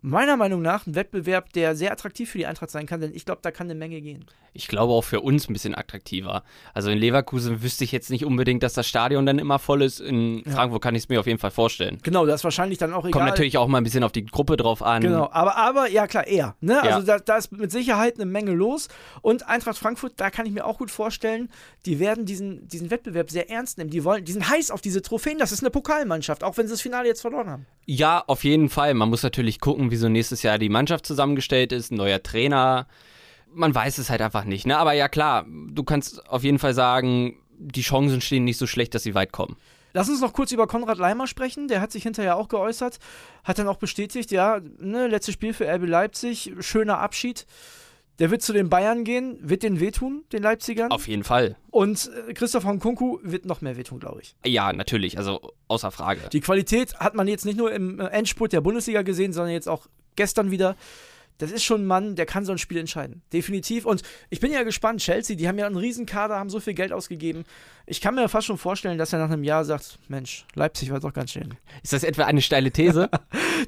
Meiner 0.00 0.36
Meinung 0.36 0.62
nach 0.62 0.86
ein 0.86 0.94
Wettbewerb, 0.94 1.52
der 1.54 1.74
sehr 1.74 1.90
attraktiv 1.90 2.30
für 2.30 2.38
die 2.38 2.46
Eintracht 2.46 2.70
sein 2.70 2.86
kann, 2.86 3.00
denn 3.00 3.12
ich 3.14 3.24
glaube, 3.24 3.40
da 3.42 3.50
kann 3.50 3.66
eine 3.66 3.74
Menge 3.74 4.00
gehen. 4.00 4.24
Ich 4.52 4.68
glaube 4.68 4.92
auch 4.92 5.02
für 5.02 5.20
uns 5.20 5.48
ein 5.48 5.52
bisschen 5.52 5.74
attraktiver. 5.74 6.42
Also 6.74 6.90
in 6.90 6.98
Leverkusen 6.98 7.62
wüsste 7.62 7.84
ich 7.84 7.92
jetzt 7.92 8.10
nicht 8.10 8.24
unbedingt, 8.24 8.62
dass 8.62 8.74
das 8.74 8.88
Stadion 8.88 9.26
dann 9.26 9.38
immer 9.38 9.58
voll 9.58 9.82
ist. 9.82 10.00
In 10.00 10.42
Frankfurt 10.44 10.82
kann 10.82 10.94
ich 10.94 11.04
es 11.04 11.08
mir 11.08 11.20
auf 11.20 11.26
jeden 11.26 11.38
Fall 11.38 11.50
vorstellen. 11.50 11.98
Genau, 12.02 12.26
das 12.26 12.40
ist 12.40 12.44
wahrscheinlich 12.44 12.78
dann 12.78 12.92
auch 12.92 13.04
egal. 13.04 13.12
Kommt 13.12 13.26
natürlich 13.26 13.58
auch 13.58 13.66
mal 13.66 13.78
ein 13.78 13.84
bisschen 13.84 14.04
auf 14.04 14.12
die 14.12 14.24
Gruppe 14.24 14.56
drauf 14.56 14.82
an. 14.82 15.02
Genau, 15.02 15.28
aber, 15.32 15.56
aber 15.56 15.88
ja 15.88 16.06
klar, 16.06 16.26
eher. 16.26 16.56
Ne? 16.60 16.74
Ja. 16.74 16.96
Also 16.96 17.06
da, 17.06 17.18
da 17.18 17.36
ist 17.36 17.52
mit 17.52 17.70
Sicherheit 17.70 18.16
eine 18.16 18.26
Menge 18.26 18.52
los. 18.52 18.88
Und 19.20 19.48
Eintracht 19.48 19.78
Frankfurt, 19.78 20.14
da 20.16 20.30
kann 20.30 20.46
ich 20.46 20.52
mir 20.52 20.64
auch 20.64 20.78
gut 20.78 20.90
vorstellen, 20.90 21.50
die 21.86 21.98
werden 21.98 22.24
diesen, 22.24 22.68
diesen 22.68 22.90
Wettbewerb 22.90 23.30
sehr 23.30 23.50
ernst 23.50 23.78
nehmen. 23.78 23.90
Die 23.90 24.04
wollen, 24.04 24.24
die 24.24 24.32
sind 24.32 24.48
heiß 24.48 24.70
auf 24.70 24.80
diese 24.80 25.02
Trophäen. 25.02 25.38
Das 25.38 25.52
ist 25.52 25.62
eine 25.62 25.70
Pokalmannschaft, 25.70 26.44
auch 26.44 26.56
wenn 26.56 26.66
sie 26.66 26.72
das 26.72 26.80
Finale 26.80 27.08
jetzt 27.08 27.20
verloren 27.20 27.48
haben. 27.48 27.66
Ja, 27.90 28.22
auf 28.26 28.44
jeden 28.44 28.68
Fall. 28.68 28.92
Man 28.94 29.08
muss 29.08 29.22
natürlich 29.22 29.60
gucken, 29.60 29.87
wie 29.90 29.96
so 29.96 30.08
nächstes 30.08 30.42
Jahr 30.42 30.58
die 30.58 30.68
Mannschaft 30.68 31.06
zusammengestellt 31.06 31.72
ist, 31.72 31.90
ein 31.90 31.96
neuer 31.96 32.22
Trainer. 32.22 32.86
Man 33.52 33.74
weiß 33.74 33.98
es 33.98 34.10
halt 34.10 34.22
einfach 34.22 34.44
nicht. 34.44 34.66
Ne? 34.66 34.76
Aber 34.76 34.92
ja 34.92 35.08
klar, 35.08 35.46
du 35.48 35.82
kannst 35.82 36.28
auf 36.28 36.44
jeden 36.44 36.58
Fall 36.58 36.74
sagen, 36.74 37.38
die 37.58 37.82
Chancen 37.82 38.20
stehen 38.20 38.44
nicht 38.44 38.58
so 38.58 38.66
schlecht, 38.66 38.94
dass 38.94 39.02
sie 39.02 39.14
weit 39.14 39.32
kommen. 39.32 39.56
Lass 39.94 40.08
uns 40.08 40.20
noch 40.20 40.32
kurz 40.32 40.52
über 40.52 40.66
Konrad 40.66 40.98
Leimer 40.98 41.26
sprechen. 41.26 41.68
Der 41.68 41.80
hat 41.80 41.92
sich 41.92 42.02
hinterher 42.02 42.36
auch 42.36 42.48
geäußert, 42.48 42.98
hat 43.42 43.58
dann 43.58 43.68
auch 43.68 43.78
bestätigt, 43.78 44.30
ja, 44.30 44.60
ne, 44.78 45.08
letztes 45.08 45.34
Spiel 45.34 45.54
für 45.54 45.66
RB 45.66 45.86
Leipzig, 45.86 46.52
schöner 46.60 46.98
Abschied. 46.98 47.46
Der 48.18 48.30
wird 48.30 48.42
zu 48.42 48.52
den 48.52 48.68
Bayern 48.68 49.04
gehen, 49.04 49.38
wird 49.40 49.62
den 49.62 49.78
wehtun, 49.78 50.24
den 50.32 50.42
Leipzigern. 50.42 50.90
Auf 50.90 51.06
jeden 51.06 51.22
Fall. 51.22 51.56
Und 51.70 52.10
äh, 52.28 52.34
Christoph 52.34 52.64
Nkunku 52.64 53.18
wird 53.22 53.44
noch 53.44 53.60
mehr 53.60 53.76
wehtun, 53.76 54.00
glaube 54.00 54.20
ich. 54.22 54.34
Ja, 54.44 54.72
natürlich. 54.72 55.18
Also 55.18 55.52
außer 55.68 55.90
Frage. 55.90 56.22
Die 56.32 56.40
Qualität 56.40 56.98
hat 56.98 57.14
man 57.14 57.28
jetzt 57.28 57.44
nicht 57.44 57.56
nur 57.56 57.72
im 57.72 58.00
äh, 58.00 58.06
Endspurt 58.06 58.52
der 58.52 58.60
Bundesliga 58.60 59.02
gesehen, 59.02 59.32
sondern 59.32 59.52
jetzt 59.52 59.68
auch 59.68 59.86
gestern 60.16 60.50
wieder. 60.50 60.76
Das 61.38 61.52
ist 61.52 61.62
schon 61.64 61.82
ein 61.82 61.86
Mann, 61.86 62.16
der 62.16 62.26
kann 62.26 62.44
so 62.44 62.50
ein 62.52 62.58
Spiel 62.58 62.78
entscheiden. 62.78 63.22
Definitiv. 63.32 63.86
Und 63.86 64.02
ich 64.28 64.40
bin 64.40 64.52
ja 64.52 64.64
gespannt, 64.64 65.00
Chelsea, 65.00 65.36
die 65.36 65.46
haben 65.46 65.56
ja 65.58 65.66
einen 65.66 65.76
riesen 65.76 66.04
Kader, 66.04 66.36
haben 66.36 66.50
so 66.50 66.58
viel 66.58 66.74
Geld 66.74 66.92
ausgegeben. 66.92 67.44
Ich 67.86 68.00
kann 68.00 68.16
mir 68.16 68.28
fast 68.28 68.46
schon 68.48 68.58
vorstellen, 68.58 68.98
dass 68.98 69.12
er 69.12 69.18
nach 69.20 69.30
einem 69.30 69.44
Jahr 69.44 69.64
sagt, 69.64 69.98
Mensch, 70.08 70.44
Leipzig 70.54 70.90
war 70.90 71.00
doch 71.00 71.12
ganz 71.12 71.30
schön. 71.32 71.54
Ist 71.82 71.92
das 71.92 72.02
etwa 72.04 72.24
eine 72.24 72.42
steile 72.42 72.70
These? 72.70 73.08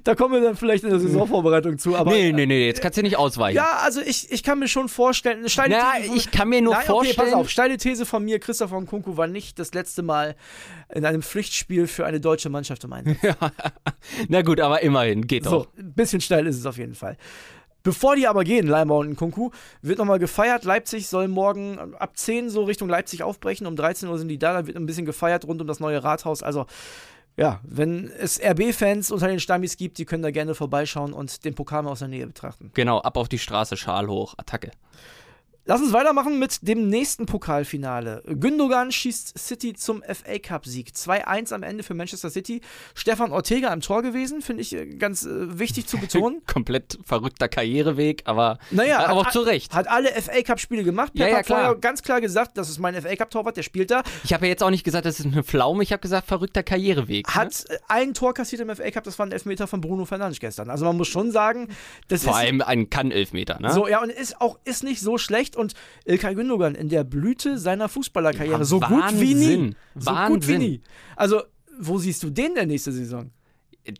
Da 0.05 0.15
kommen 0.15 0.35
wir 0.35 0.41
dann 0.41 0.55
vielleicht 0.57 0.85
in 0.85 0.91
der 0.91 1.01
Saisonvorbereitung 1.01 1.77
zu, 1.77 1.97
aber. 1.97 2.13
nee, 2.13 2.31
nee, 2.31 2.47
nee, 2.47 2.67
jetzt 2.67 2.81
kannst 2.81 2.97
du 2.97 3.03
nicht 3.03 3.17
ausweichen. 3.17 3.57
Ja, 3.57 3.79
also 3.83 4.01
ich, 4.01 4.31
ich 4.31 4.45
kann 4.45 4.61
mir 4.61 4.69
schon 4.69 4.89
vorstellen, 4.89 5.41
eine 5.41 5.49
steile 5.51 5.77
Na, 5.77 5.95
These. 5.97 6.07
von- 6.09 6.17
ich 6.17 6.31
kann 6.31 6.49
mir 6.49 6.63
nur 6.63 6.75
Nein, 6.75 6.87
vorstellen. 6.87 7.19
Okay, 7.19 7.31
pass 7.33 7.41
auf, 7.41 7.51
steile 7.51 7.77
These 7.77 8.07
von 8.07 8.25
mir, 8.25 8.39
Christoph 8.39 8.71
Nkunku 8.71 9.17
war 9.17 9.27
nicht 9.27 9.59
das 9.59 9.75
letzte 9.75 10.03
Mal 10.03 10.37
in 10.95 11.05
einem 11.05 11.23
Pflichtspiel 11.23 11.89
für 11.89 12.07
eine 12.07 12.21
deutsche 12.21 12.51
Mannschaft 12.51 12.85
im 12.85 12.93
Einsatz. 12.93 13.17
Na 14.29 14.43
gut, 14.43 14.61
aber 14.61 14.81
immerhin, 14.83 15.27
geht 15.27 15.43
So, 15.45 15.51
doch. 15.51 15.69
ein 15.77 15.93
bisschen 15.95 16.21
steil 16.21 16.47
ist 16.47 16.57
es 16.57 16.67
auf 16.67 16.79
jeden 16.79 16.95
Fall. 16.95 17.17
Bevor 17.83 18.17
die 18.17 18.27
aber 18.27 18.45
gehen, 18.45 18.67
Leimer 18.67 18.97
und 18.97 19.17
Kunku, 19.17 19.51
wird 19.83 19.99
nochmal 19.99 20.19
gefeiert. 20.19 20.65
Leipzig 20.65 21.09
soll 21.09 21.29
morgen 21.29 21.79
ab 21.99 22.17
10 22.17 22.51
so 22.51 22.65
Richtung 22.65 22.89
Leipzig 22.89 23.23
aufbrechen. 23.23 23.67
Um 23.67 23.77
13 23.77 24.09
Uhr 24.09 24.19
sind 24.19 24.29
die 24.29 24.39
da. 24.39 24.53
Da 24.53 24.67
wird 24.67 24.77
ein 24.77 24.87
bisschen 24.87 25.07
gefeiert 25.07 25.47
rund 25.47 25.61
um 25.61 25.67
das 25.67 25.81
neue 25.81 26.03
Rathaus. 26.03 26.43
Also, 26.43 26.67
ja, 27.37 27.61
wenn 27.63 28.11
es 28.19 28.41
RB-Fans 28.41 29.11
unter 29.11 29.29
den 29.29 29.41
Stammis 29.41 29.77
gibt, 29.77 29.99
die 29.99 30.05
können 30.05 30.23
da 30.23 30.31
gerne 30.31 30.55
vorbeischauen 30.55 31.13
und 31.13 31.45
den 31.45 31.55
Pokal 31.55 31.83
mal 31.83 31.93
aus 31.93 32.01
der 32.01 32.09
Nähe 32.09 32.27
betrachten. 32.27 32.71
Genau, 32.75 32.99
ab 33.01 33.17
auf 33.17 33.29
die 33.29 33.39
Straße, 33.39 33.77
Schal 33.77 34.09
hoch, 34.09 34.35
Attacke. 34.37 34.73
Lass 35.71 35.81
uns 35.81 35.93
weitermachen 35.93 36.41
mit 36.41 36.67
dem 36.67 36.89
nächsten 36.89 37.27
Pokalfinale. 37.27 38.25
Gündogan 38.27 38.91
schießt 38.91 39.39
City 39.39 39.73
zum 39.73 40.03
FA 40.03 40.41
Cup-Sieg. 40.41 40.89
2-1 40.97 41.55
am 41.55 41.63
Ende 41.63 41.85
für 41.85 41.95
Manchester 41.95 42.29
City. 42.29 42.61
Stefan 42.97 43.31
Ortega 43.31 43.73
im 43.73 43.81
Tor 43.81 44.03
gewesen, 44.03 44.43
finde 44.43 44.63
ich 44.63 44.75
äh, 44.75 44.87
ganz 44.87 45.25
äh, 45.25 45.61
wichtig 45.61 45.87
zu 45.87 45.99
betonen. 45.99 46.43
Komplett 46.53 46.99
verrückter 47.05 47.47
Karriereweg, 47.49 48.23
aber, 48.25 48.59
Naja, 48.73 48.99
aber 49.07 49.21
auch 49.21 49.27
hat- 49.27 49.33
zu 49.33 49.43
Recht. 49.43 49.73
Hat 49.73 49.87
alle 49.87 50.09
FA 50.21 50.43
Cup-Spiele 50.43 50.83
gemacht. 50.83 51.13
Ja, 51.15 51.27
Pep 51.27 51.33
ja, 51.35 51.39
hat 51.39 51.47
vorher 51.47 51.65
klar. 51.67 51.77
ganz 51.77 52.03
klar 52.03 52.21
gesagt, 52.21 52.59
das 52.59 52.69
ist 52.69 52.81
mein 52.81 53.01
FA 53.01 53.15
Cup-Torwart, 53.15 53.57
der 53.57 53.63
spielt 53.63 53.93
da. 53.93 54.03
Ich 54.25 54.33
habe 54.33 54.47
ja 54.47 54.51
jetzt 54.51 54.65
auch 54.65 54.71
nicht 54.71 54.83
gesagt, 54.83 55.07
das 55.07 55.21
ist 55.21 55.27
eine 55.27 55.45
Pflaume, 55.45 55.85
ich 55.85 55.93
habe 55.93 56.01
gesagt, 56.01 56.27
verrückter 56.27 56.65
Karriereweg. 56.65 57.29
ne? 57.29 57.33
Hat 57.33 57.67
äh, 57.69 57.79
ein 57.87 58.13
Tor 58.13 58.35
kassiert 58.35 58.61
im 58.61 58.75
FA 58.75 58.91
Cup, 58.91 59.05
das 59.05 59.21
war 59.21 59.27
ein 59.27 59.31
Elfmeter 59.31 59.69
von 59.69 59.81
Bruno 59.81 60.05
Fernandes 60.05 60.41
gestern. 60.41 60.69
Also 60.69 60.85
man 60.85 60.97
muss 60.97 61.07
schon 61.07 61.31
sagen, 61.31 61.69
das 62.09 62.25
Vor 62.25 62.33
ist 62.33 62.39
allem 62.41 62.61
ein 62.61 62.91
Kann-Elfmeter, 62.91 63.61
ne? 63.61 63.73
so, 63.73 63.87
ja, 63.87 64.03
und 64.03 64.11
ist 64.11 64.41
auch 64.41 64.59
ist 64.65 64.83
nicht 64.83 65.01
so 65.01 65.17
schlecht. 65.17 65.60
Und 65.61 65.75
Ilkay 66.05 66.35
Gündogan 66.35 66.75
in 66.75 66.89
der 66.89 67.05
Blüte 67.05 67.59
seiner 67.59 67.89
Fußballerkarriere, 67.89 68.59
Ja, 68.59 68.65
so 68.65 68.81
gut 68.81 69.05
wie 69.21 69.35
nie. 69.35 69.45
Wahnsinn. 69.45 69.77
So 69.95 70.11
gut 70.11 70.19
wie 70.49 70.53
Wahnsinn. 70.53 70.59
nie. 70.59 70.81
Also, 71.17 71.43
wo 71.79 71.99
siehst 71.99 72.23
du 72.23 72.31
den 72.31 72.55
der 72.55 72.67
nächste 72.67 72.93
Saison? 72.93 73.31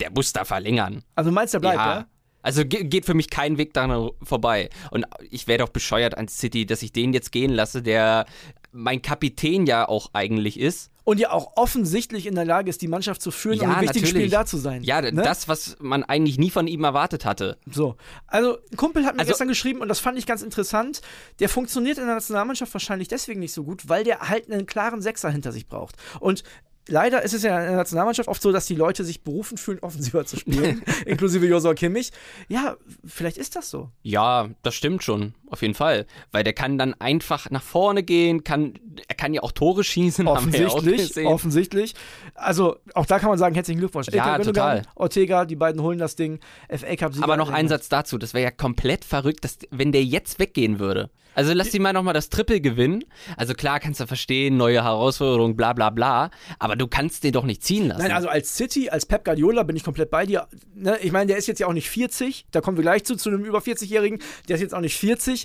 Der 0.01 0.11
muss 0.11 0.33
da 0.33 0.45
verlängern. 0.45 1.03
Also 1.15 1.31
meinst 1.31 1.55
du, 1.55 1.59
der 1.59 1.69
bleibt, 1.69 1.79
ja? 1.79 1.95
ja. 2.01 2.07
Also 2.43 2.65
ge 2.65 2.85
geht 2.85 3.05
für 3.05 3.15
mich 3.15 3.29
kein 3.29 3.59
Weg 3.59 3.75
daran 3.75 4.11
vorbei. 4.23 4.71
Und 4.91 5.05
ich 5.31 5.47
wäre 5.47 5.59
doch 5.59 5.69
bescheuert 5.69 6.17
an 6.17 6.29
City, 6.29 6.65
dass 6.65 6.83
ich 6.83 6.93
den 6.93 7.13
jetzt 7.13 7.33
gehen 7.33 7.53
lasse, 7.53 7.83
der 7.83 8.25
mein 8.73 9.03
Kapitän 9.03 9.67
ja 9.67 9.89
auch 9.89 10.11
eigentlich 10.13 10.59
ist. 10.59 10.91
Und 11.03 11.19
ja 11.19 11.33
auch 11.33 11.57
offensichtlich 11.57 12.27
in 12.27 12.35
der 12.37 12.45
Lage 12.45 12.71
ist, 12.71 12.83
die 12.83 12.87
Mannschaft 12.89 13.21
zu 13.21 13.31
führen 13.31 13.57
Ja, 13.59 13.63
und 13.69 13.75
in 13.75 13.81
wichtigen 13.81 14.05
natürlich. 14.05 14.11
Spielen 14.11 14.31
da 14.31 14.47
zu 14.47 14.59
sein. 14.59 14.83
Ja, 14.85 15.01
ne? 15.01 15.11
das, 15.13 15.49
was 15.49 15.77
man 15.81 16.05
eigentlich 16.05 16.39
nie 16.39 16.51
von 16.51 16.69
ihm 16.69 16.85
erwartet 16.85 17.25
hatte. 17.25 17.57
So, 17.71 17.97
also 18.27 18.59
ein 18.71 18.77
Kumpel 18.77 19.05
hat 19.07 19.15
mir 19.15 19.21
Also- 19.21 19.31
gestern 19.31 19.49
geschrieben 19.49 19.81
und 19.81 19.89
das 19.89 19.99
fand 19.99 20.19
ich 20.19 20.27
ganz 20.27 20.43
interessant. 20.43 21.01
Der 21.41 21.49
funktioniert 21.49 21.99
in 21.99 22.07
der 22.07 22.15
Nationalmannschaft 22.15 22.73
wahrscheinlich 22.73 23.09
deswegen 23.09 23.41
nicht 23.41 23.53
so 23.53 23.65
gut, 23.65 23.89
weil 23.89 24.05
der 24.05 24.29
halt 24.29 24.51
einen 24.53 24.67
klaren 24.67 25.03
Sechser 25.03 25.31
hinter 25.31 25.51
sich 25.53 25.67
braucht. 25.67 25.97
Und 26.21 26.45
leider 26.89 27.23
ist 27.23 27.35
es 27.35 27.43
ja 27.43 27.59
in 27.61 27.67
der 27.69 27.77
Nationalmannschaft 27.77 28.29
oft 28.29 28.43
so, 28.43 28.53
dass 28.53 28.67
die 28.67 28.75
Leute 28.75 29.05
sich 29.05 29.23
berufen 29.23 29.59
fühlen, 29.59 29.79
offensiver 29.81 30.25
zu 30.25 30.37
spielen, 30.37 30.83
inklusive 31.07 31.47
Josua 31.47 31.75
Kimmich. 31.75 32.11
Ja, 32.49 32.77
vielleicht 33.05 33.39
ist 33.39 33.57
das 33.57 33.71
so. 33.71 33.91
Ja, 34.03 34.49
das 34.63 34.75
stimmt 34.75 35.03
schon, 35.03 35.35
auf 35.49 35.63
jeden 35.63 35.75
Fall. 35.75 36.07
Weil 36.33 36.45
der 36.45 36.53
kann 36.53 36.79
dann 36.79 36.95
einfach 36.95 37.51
nach 37.51 37.63
vorne 37.63 38.03
gehen, 38.03 38.45
kann, 38.45 38.75
er 39.09 39.15
kann 39.15 39.35
ja 39.35 39.43
auch 39.43 39.53
Tore 39.53 39.85
schießen, 39.85 40.27
wir 40.27 40.33
ja 40.33 40.39
Offensichtlich, 40.39 41.27
offensichtlich. 41.27 41.95
Also 42.35 42.77
auch 42.95 43.07
da 43.07 43.19
kann 43.19 43.29
man 43.29 43.39
sagen, 43.39 43.55
herzlichen 43.55 43.81
Glückwunsch. 43.81 44.09
Ja, 44.13 44.37
Gündogan, 44.37 44.83
total. 44.83 44.83
Ortega, 44.95 45.45
die 45.45 45.57
beiden 45.57 45.83
holen 45.83 45.99
das 45.99 46.17
Ding. 46.17 46.41
FA 46.69 46.97
Cup 46.97 47.15
Sieger. 47.15 47.25
Aber 47.25 47.37
noch 47.37 47.51
ein 47.51 47.69
Satz 47.69 47.89
dazu, 47.89 48.19
das 48.19 48.35
wäre 48.35 48.45
ja 48.45 48.51
komplett 48.51 49.05
verrückt, 49.05 49.45
dass, 49.45 49.59
wenn 49.71 49.93
der 49.93 50.05
jetzt 50.05 50.39
weggehen 50.39 50.79
würde. 50.79 51.11
Also 51.35 51.53
lass 51.55 51.71
die 51.71 51.79
mal 51.79 51.93
nochmal 51.93 52.15
das 52.15 52.29
Triple 52.29 52.61
gewinnen. 52.61 53.05
Also 53.37 53.55
klar 53.55 53.81
kannst 53.81 54.01
du 54.01 54.07
verstehen, 54.07 54.57
neue 54.57 54.83
Herausforderung, 54.83 55.57
bla 55.57 55.73
bla 55.73 55.91
bla, 55.91 56.31
aber 56.59 56.70
du 56.77 56.87
kannst 56.87 57.25
den 57.25 57.33
doch 57.33 57.45
nicht 57.45 57.63
ziehen 57.63 57.89
lassen. 57.89 58.03
Nein, 58.03 58.13
also 58.13 58.29
als 58.29 58.57
City, 58.57 58.91
als 58.91 59.07
Pep 59.07 59.25
Guardiola 59.25 59.63
bin 59.63 59.77
ich 59.77 59.85
komplett 59.85 60.11
bei 60.11 60.27
dir. 60.27 60.47
Ne, 60.75 60.99
ich 61.03 61.13
meine, 61.13 61.27
der 61.27 61.37
ist 61.37 61.47
jetzt 61.47 61.59
ja 61.61 61.67
auch 61.67 61.73
nicht 61.73 61.89
40, 61.89 62.47
da 62.51 62.61
kommen 62.61 62.77
wir 62.77 62.83
gleich 62.83 63.05
zu, 63.05 63.17
zu 63.17 63.29
einem 63.31 63.45
über 63.45 63.59
40-Jährigen, 63.61 64.21
der 64.49 64.57
ist 64.57 64.63
jetzt 64.63 64.75
auch 64.75 64.81
nicht 64.81 64.97
40. 64.97 65.45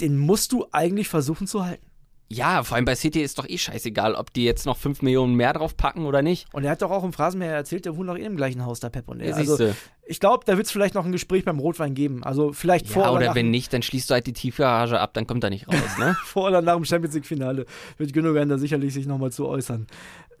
Den 0.00 0.18
musst 0.18 0.52
du 0.52 0.66
eigentlich 0.72 1.08
versuchen 1.08 1.46
zu 1.46 1.64
halten. 1.64 1.86
ja, 2.28 2.62
vor 2.64 2.76
allem 2.76 2.84
bei 2.84 2.94
City 2.96 3.22
ist 3.22 3.38
doch 3.38 3.48
eh 3.48 3.56
scheißegal, 3.56 4.14
ob 4.14 4.32
die 4.32 4.44
jetzt 4.44 4.66
noch 4.66 4.76
5 4.76 5.00
Millionen 5.02 5.34
mehr 5.36 5.52
drauf 5.52 5.76
packen 5.76 6.04
oder 6.06 6.22
nicht. 6.22 6.46
Und 6.52 6.64
er 6.64 6.72
hat 6.72 6.82
doch 6.82 6.90
auch 6.90 7.04
im 7.04 7.12
Phrasenmäher 7.12 7.52
erzählt, 7.54 7.84
der 7.84 7.96
wohnt 7.96 8.08
noch 8.08 8.16
eh 8.18 8.24
im 8.24 8.36
gleichen 8.36 8.64
Haus, 8.66 8.80
der 8.80 8.90
Pep 8.90 9.08
und 9.08 9.20
er. 9.20 9.28
Ja, 9.30 9.36
Also, 9.36 9.56
siehste. 9.56 9.76
Ich 10.06 10.20
glaube, 10.20 10.44
da 10.46 10.56
wird 10.56 10.66
es 10.66 10.72
vielleicht 10.72 10.94
noch 10.94 11.04
ein 11.04 11.12
Gespräch 11.12 11.44
beim 11.44 11.58
Rotwein 11.58 11.94
geben. 11.94 12.22
Also 12.22 12.52
vielleicht 12.52 12.88
vor 12.88 13.02
Ja, 13.02 13.10
oder 13.10 13.26
nach, 13.26 13.34
wenn 13.34 13.50
nicht, 13.50 13.72
dann 13.72 13.82
schließt 13.82 14.08
du 14.08 14.14
halt 14.14 14.26
die 14.26 14.32
Tiefgarage 14.32 15.00
ab, 15.00 15.14
dann 15.14 15.26
kommt 15.26 15.42
er 15.42 15.50
nicht 15.50 15.66
raus, 15.68 15.74
ne? 15.98 16.16
vor 16.24 16.46
oder 16.48 16.62
nach 16.62 16.76
dem 16.76 16.84
Champions 16.84 17.14
League-Finale 17.14 17.66
wird 17.98 18.12
Gündogan 18.12 18.48
da 18.48 18.56
sicherlich 18.56 18.94
sich 18.94 19.06
nochmal 19.06 19.32
zu 19.32 19.46
äußern. 19.46 19.86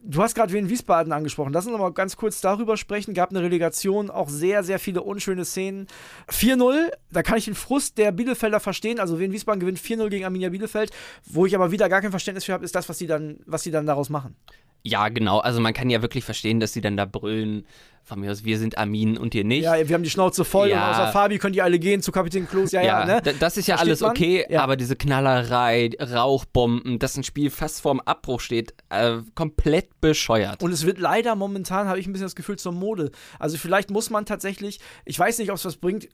Du 0.08 0.22
hast 0.22 0.36
gerade 0.36 0.52
Wien 0.52 0.68
Wiesbaden 0.68 1.12
angesprochen. 1.12 1.52
Lass 1.52 1.66
uns 1.66 1.72
noch 1.72 1.80
mal 1.80 1.90
ganz 1.92 2.16
kurz 2.16 2.40
darüber 2.40 2.76
sprechen. 2.76 3.12
Gab 3.12 3.30
eine 3.30 3.42
Relegation, 3.42 4.08
auch 4.08 4.28
sehr, 4.28 4.62
sehr 4.62 4.78
viele 4.78 5.02
unschöne 5.02 5.44
Szenen. 5.44 5.88
4-0, 6.30 6.92
da 7.10 7.24
kann 7.24 7.38
ich 7.38 7.46
den 7.46 7.56
Frust 7.56 7.98
der 7.98 8.12
Bielefelder 8.12 8.60
verstehen. 8.60 9.00
Also 9.00 9.18
Wien 9.18 9.32
Wiesbaden 9.32 9.58
gewinnt 9.58 9.80
4-0 9.80 10.08
gegen 10.08 10.24
Arminia 10.24 10.50
Bielefeld. 10.50 10.92
Wo 11.24 11.44
ich 11.44 11.56
aber 11.56 11.72
wieder 11.72 11.88
gar 11.88 12.02
kein 12.02 12.12
Verständnis 12.12 12.44
für 12.44 12.52
habe, 12.52 12.64
ist 12.64 12.76
das, 12.76 12.88
was 12.88 12.98
sie 12.98 13.08
dann, 13.08 13.40
was 13.46 13.64
sie 13.64 13.72
dann 13.72 13.84
daraus 13.84 14.08
machen. 14.08 14.36
Ja, 14.82 15.08
genau. 15.08 15.38
Also 15.40 15.60
man 15.60 15.72
kann 15.74 15.90
ja 15.90 16.02
wirklich 16.02 16.24
verstehen, 16.24 16.60
dass 16.60 16.72
sie 16.72 16.80
dann 16.80 16.96
da 16.96 17.04
brüllen. 17.04 17.66
Von 18.08 18.20
mir 18.20 18.30
aus, 18.30 18.44
wir 18.44 18.56
sind 18.60 18.78
Armin 18.78 19.18
und 19.18 19.34
ihr 19.34 19.42
nicht. 19.42 19.64
Ja, 19.64 19.74
wir 19.88 19.92
haben 19.92 20.04
die 20.04 20.10
Schnauze 20.10 20.44
voll 20.44 20.68
Ja. 20.68 20.76
und 20.90 20.94
außer 20.94 21.08
Fabi 21.10 21.38
können 21.38 21.54
die 21.54 21.60
alle 21.62 21.80
gehen 21.80 22.02
zu 22.02 22.12
Kapitän 22.12 22.46
Klos. 22.48 22.70
Ja, 22.70 22.80
ja, 22.80 23.04
ne? 23.04 23.20
d- 23.20 23.34
das 23.40 23.56
ist 23.56 23.66
ja 23.66 23.76
Versteht 23.78 24.00
alles 24.00 24.02
okay, 24.04 24.46
Ja. 24.48 24.62
aber 24.62 24.76
diese 24.76 24.94
Knallerei, 24.94 25.90
Rauchbomben, 26.00 27.00
dass 27.00 27.16
ein 27.16 27.24
Spiel 27.24 27.50
fast 27.50 27.80
vorm 27.80 27.98
Abbruch 28.04 28.38
steht, 28.40 28.74
äh, 28.90 29.16
komplett 29.34 30.00
bescheuert. 30.00 30.62
Und 30.62 30.70
es 30.70 30.86
wird 30.86 30.98
leider 30.98 31.34
momentan, 31.34 31.88
habe 31.88 31.98
ich 31.98 32.06
ein 32.06 32.12
bisschen 32.12 32.26
das 32.26 32.36
Gefühl, 32.36 32.56
zur 32.58 32.70
Mode. 32.70 33.10
Also 33.40 33.58
vielleicht 33.58 33.90
muss 33.90 34.08
man 34.10 34.24
tatsächlich, 34.24 34.78
ich 35.04 35.18
weiß 35.18 35.38
nicht, 35.38 35.50
ob 35.50 35.56
es 35.56 35.64
was 35.64 35.76
bringt, 35.76 36.04
äh, 36.04 36.08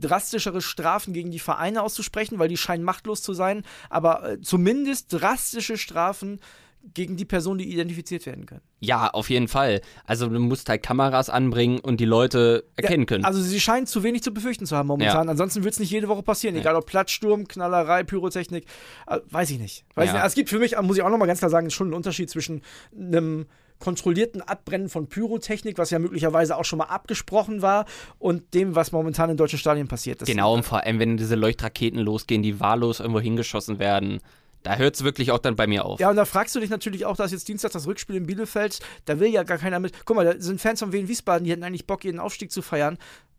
drastischere 0.00 0.60
Strafen 0.60 1.12
gegen 1.12 1.30
die 1.30 1.38
Vereine 1.38 1.82
auszusprechen, 1.84 2.40
weil 2.40 2.48
die 2.48 2.56
scheinen 2.56 2.82
machtlos 2.82 3.22
zu 3.22 3.34
sein, 3.34 3.62
aber 3.88 4.30
äh, 4.32 4.40
zumindest 4.40 5.12
drastische 5.12 5.76
Strafen 5.78 6.40
gegen 6.94 7.16
die 7.16 7.24
Personen, 7.24 7.58
die 7.58 7.70
identifiziert 7.72 8.26
werden 8.26 8.46
können. 8.46 8.62
ja, 8.80 9.08
auf 9.08 9.30
jeden 9.30 9.48
Fall. 9.48 9.80
Also 10.04 10.28
du 10.28 10.38
musst 10.38 10.68
halt 10.68 10.82
Kameras 10.82 11.28
anbringen 11.30 11.78
und 11.80 11.98
die 12.00 12.04
Leute 12.04 12.64
erkennen 12.76 13.06
können. 13.06 13.24
Also 13.24 13.40
sie 13.40 13.60
scheinen 13.60 13.86
zu 13.86 14.02
wenig 14.02 14.22
zu 14.22 14.32
befürchten 14.32 14.66
zu 14.66 14.76
haben 14.76 14.86
momentan. 14.88 15.28
Ansonsten 15.28 15.64
wird 15.64 15.74
es 15.74 15.80
nicht 15.80 15.90
jede 15.90 16.08
Woche 16.08 16.22
passieren. 16.22 16.56
Egal 16.56 16.76
ob 16.76 16.86
Platzsturm, 16.86 17.48
Knallerei, 17.48 18.04
Pyrotechnik, 18.04 18.66
äh, 19.06 19.18
weiß 19.30 19.50
ich 19.50 19.58
nicht. 19.58 19.84
Weiß 19.94 20.04
Ja. 20.06 20.10
ich 20.10 20.12
nicht. 20.12 20.22
Also 20.22 20.26
es 20.32 20.34
gibt 20.34 20.48
für 20.48 20.58
mich, 20.58 20.74
muss 20.80 20.96
ich 20.96 21.02
auch 21.02 21.10
nochmal 21.10 21.26
ganz 21.28 21.40
klar 21.40 21.50
sagen, 21.50 21.70
schon 21.70 21.88
einen 21.88 21.94
Unterschied 21.94 22.30
zwischen 22.30 22.62
einem 22.98 23.46
kontrollierten 23.78 24.40
Abbrennen 24.40 24.88
von 24.88 25.06
Pyrotechnik, 25.08 25.76
was 25.76 25.90
ja 25.90 25.98
möglicherweise 25.98 26.56
auch 26.56 26.64
schon 26.64 26.78
mal 26.78 26.86
abgesprochen 26.86 27.60
war, 27.60 27.84
und 28.18 28.54
dem, 28.54 28.74
was 28.74 28.90
momentan 28.90 29.28
in 29.28 29.36
deutschen 29.36 29.58
Stadien 29.58 29.86
passiert. 29.86 30.22
Das 30.22 30.26
genau, 30.28 30.54
und 30.54 30.62
vor 30.62 30.82
allem, 30.84 30.98
wenn 30.98 31.18
diese 31.18 31.34
Leuchtraketen 31.34 31.98
losgehen, 32.00 32.42
die 32.42 32.58
wahllos 32.58 33.00
irgendwo 33.00 33.20
hingeschossen 33.20 33.78
werden, 33.78 34.20
da 34.66 34.76
hört 34.76 34.96
es 34.96 35.04
wirklich 35.04 35.30
auch 35.30 35.38
dann 35.38 35.54
bei 35.54 35.68
mir 35.68 35.84
auf. 35.84 36.00
Ja, 36.00 36.10
und 36.10 36.16
da 36.16 36.24
fragst 36.24 36.54
du 36.56 36.60
dich 36.60 36.70
natürlich 36.70 37.06
auch, 37.06 37.16
dass 37.16 37.30
jetzt 37.30 37.46
Dienstag 37.46 37.70
das 37.70 37.86
Rückspiel 37.86 38.16
in 38.16 38.26
Bielefeld, 38.26 38.80
da 39.04 39.20
will 39.20 39.28
ja 39.28 39.44
gar 39.44 39.58
keiner 39.58 39.78
mit. 39.78 39.92
Guck 40.04 40.16
mal, 40.16 40.24
da 40.24 40.40
sind 40.40 40.60
Fans 40.60 40.80
von 40.80 40.92
Wien 40.92 41.06
Wiesbaden, 41.06 41.44
die 41.44 41.52
hätten 41.52 41.62
eigentlich 41.62 41.86
Bock, 41.86 42.04
ihren 42.04 42.18
Aufstieg 42.18 42.50
zu 42.50 42.62
feiern. 42.62 42.98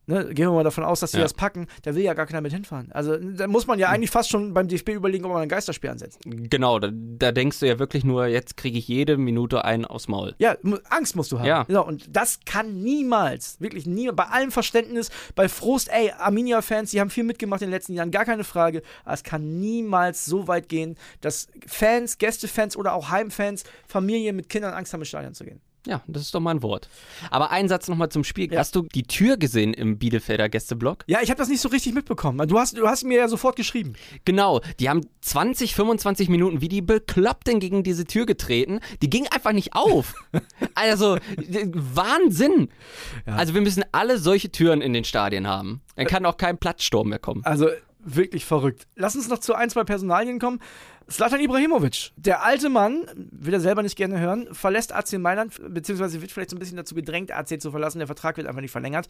Ne, 0.09 0.33
gehen 0.33 0.47
wir 0.47 0.53
mal 0.53 0.63
davon 0.63 0.85
aus, 0.85 1.01
dass 1.01 1.11
die 1.11 1.17
Ja. 1.17 1.23
das 1.23 1.33
packen. 1.33 1.67
Da 1.83 1.93
will 1.93 2.01
ja 2.01 2.13
gar 2.13 2.25
keiner 2.25 2.39
mit 2.39 2.53
hinfahren. 2.53 2.89
Also 2.93 3.17
da 3.17 3.45
muss 3.47 3.67
man 3.67 3.77
ja 3.77 3.89
eigentlich 3.89 4.09
fast 4.09 4.29
schon 4.29 4.53
beim 4.53 4.69
DFB 4.69 4.89
überlegen, 4.91 5.25
ob 5.25 5.33
man 5.33 5.41
ein 5.41 5.49
Geisterspiel 5.49 5.89
ansetzt. 5.89 6.21
Genau, 6.25 6.79
da, 6.79 6.89
da 6.93 7.33
denkst 7.33 7.59
du 7.59 7.67
ja 7.67 7.77
wirklich 7.77 8.05
nur, 8.05 8.25
jetzt 8.27 8.55
kriege 8.55 8.77
ich 8.77 8.87
jede 8.87 9.17
Minute 9.17 9.65
einen 9.65 9.83
aufs 9.83 10.07
Maul. 10.07 10.33
Ja, 10.39 10.55
Angst 10.89 11.17
musst 11.17 11.33
du 11.33 11.39
haben. 11.39 11.45
Ja. 11.45 11.65
So, 11.67 11.85
und 11.85 12.07
das 12.15 12.39
kann 12.45 12.81
niemals, 12.81 13.59
wirklich 13.59 13.85
nie, 13.85 14.09
bei 14.13 14.23
allem 14.25 14.51
Verständnis, 14.51 15.09
bei 15.35 15.49
Frust, 15.49 15.89
ey, 15.91 16.11
Arminia-Fans, 16.17 16.91
die 16.91 17.01
haben 17.01 17.09
viel 17.09 17.25
mitgemacht 17.25 17.61
in 17.61 17.67
den 17.67 17.73
letzten 17.73 17.93
Jahren, 17.93 18.11
gar 18.11 18.23
keine 18.23 18.45
Frage, 18.45 18.83
aber 19.03 19.13
es 19.13 19.23
kann 19.23 19.59
niemals 19.59 20.25
so 20.25 20.47
weit 20.47 20.69
gehen, 20.69 20.95
dass 21.19 21.47
Fans, 21.65 22.17
Gästefans 22.17 22.77
oder 22.77 22.93
auch 22.93 23.09
Heimfans, 23.09 23.65
Familien 23.87 24.37
mit 24.37 24.47
Kindern 24.47 24.73
Angst 24.73 24.93
haben, 24.93 25.01
ins 25.01 25.09
Stadion 25.09 25.33
zu 25.33 25.43
gehen. 25.43 25.59
Ja, 25.87 26.03
das 26.07 26.23
ist 26.23 26.35
doch 26.35 26.41
mal 26.41 26.51
ein 26.51 26.61
Wort. 26.63 26.89
Aber 27.31 27.49
ein 27.51 27.69
Satz 27.69 27.87
nochmal 27.87 28.09
zum 28.09 28.23
Spiel. 28.25 28.51
Ja. 28.51 28.59
Hast 28.59 28.75
du 28.75 28.81
die 28.81 29.03
Tür 29.03 29.37
gesehen 29.37 29.73
im 29.73 29.97
Bielefelder 29.97 30.49
Gästeblock? 30.49 31.05
Ja, 31.07 31.19
ich 31.21 31.29
habe 31.29 31.37
das 31.37 31.47
nicht 31.47 31.61
so 31.61 31.69
richtig 31.69 31.93
mitbekommen. 31.93 32.45
Du 32.47 32.59
hast, 32.59 32.77
du 32.77 32.85
hast 32.87 33.05
mir 33.05 33.17
ja 33.19 33.27
sofort 33.29 33.55
geschrieben. 33.55 33.93
Genau, 34.25 34.59
die 34.81 34.89
haben 34.89 35.01
20, 35.21 35.73
25 35.75 36.27
Minuten 36.27 36.59
wie 36.59 36.67
die 36.67 36.81
Bekloppten 36.81 37.61
gegen 37.61 37.83
diese 37.83 38.03
Tür 38.03 38.25
getreten. 38.25 38.81
Die 39.01 39.09
ging 39.09 39.27
einfach 39.27 39.53
nicht 39.53 39.73
auf. 39.75 40.13
also, 40.75 41.15
d- 41.37 41.71
Wahnsinn. 41.73 42.67
Also, 43.25 43.53
wir 43.53 43.61
müssen 43.61 43.83
alle 43.93 44.17
solche 44.17 44.51
Türen 44.51 44.81
in 44.81 44.91
den 44.93 45.05
Stadien 45.05 45.47
haben. 45.47 45.81
Dann 45.95 46.05
kann 46.07 46.25
auch 46.25 46.37
kein 46.37 46.57
Platzsturm 46.57 47.09
mehr 47.09 47.19
kommen. 47.19 47.43
Also 47.45 47.69
wirklich 48.15 48.45
verrückt. 48.45 48.87
Lass 48.95 49.15
uns 49.15 49.27
noch 49.27 49.39
zu 49.39 49.53
ein, 49.53 49.69
zwei 49.69 49.83
Personalien 49.83 50.39
kommen. 50.39 50.59
Slatan 51.09 51.39
Ibrahimovic, 51.39 52.11
der 52.17 52.43
alte 52.43 52.67
Mann, 52.67 53.05
will 53.15 53.53
er 53.53 53.61
selber 53.61 53.81
nicht 53.81 53.95
gerne 53.95 54.19
hören, 54.19 54.49
verlässt 54.51 54.93
AC 54.93 55.13
Mailand, 55.13 55.53
beziehungsweise 55.69 56.21
wird 56.21 56.33
vielleicht 56.33 56.49
so 56.49 56.57
ein 56.57 56.59
bisschen 56.59 56.75
dazu 56.75 56.95
gedrängt, 56.95 57.31
AC 57.31 57.61
zu 57.61 57.71
verlassen. 57.71 57.99
Der 57.99 58.07
Vertrag 58.07 58.35
wird 58.35 58.45
einfach 58.45 58.59
nicht 58.59 58.71
verlängert. 58.71 59.07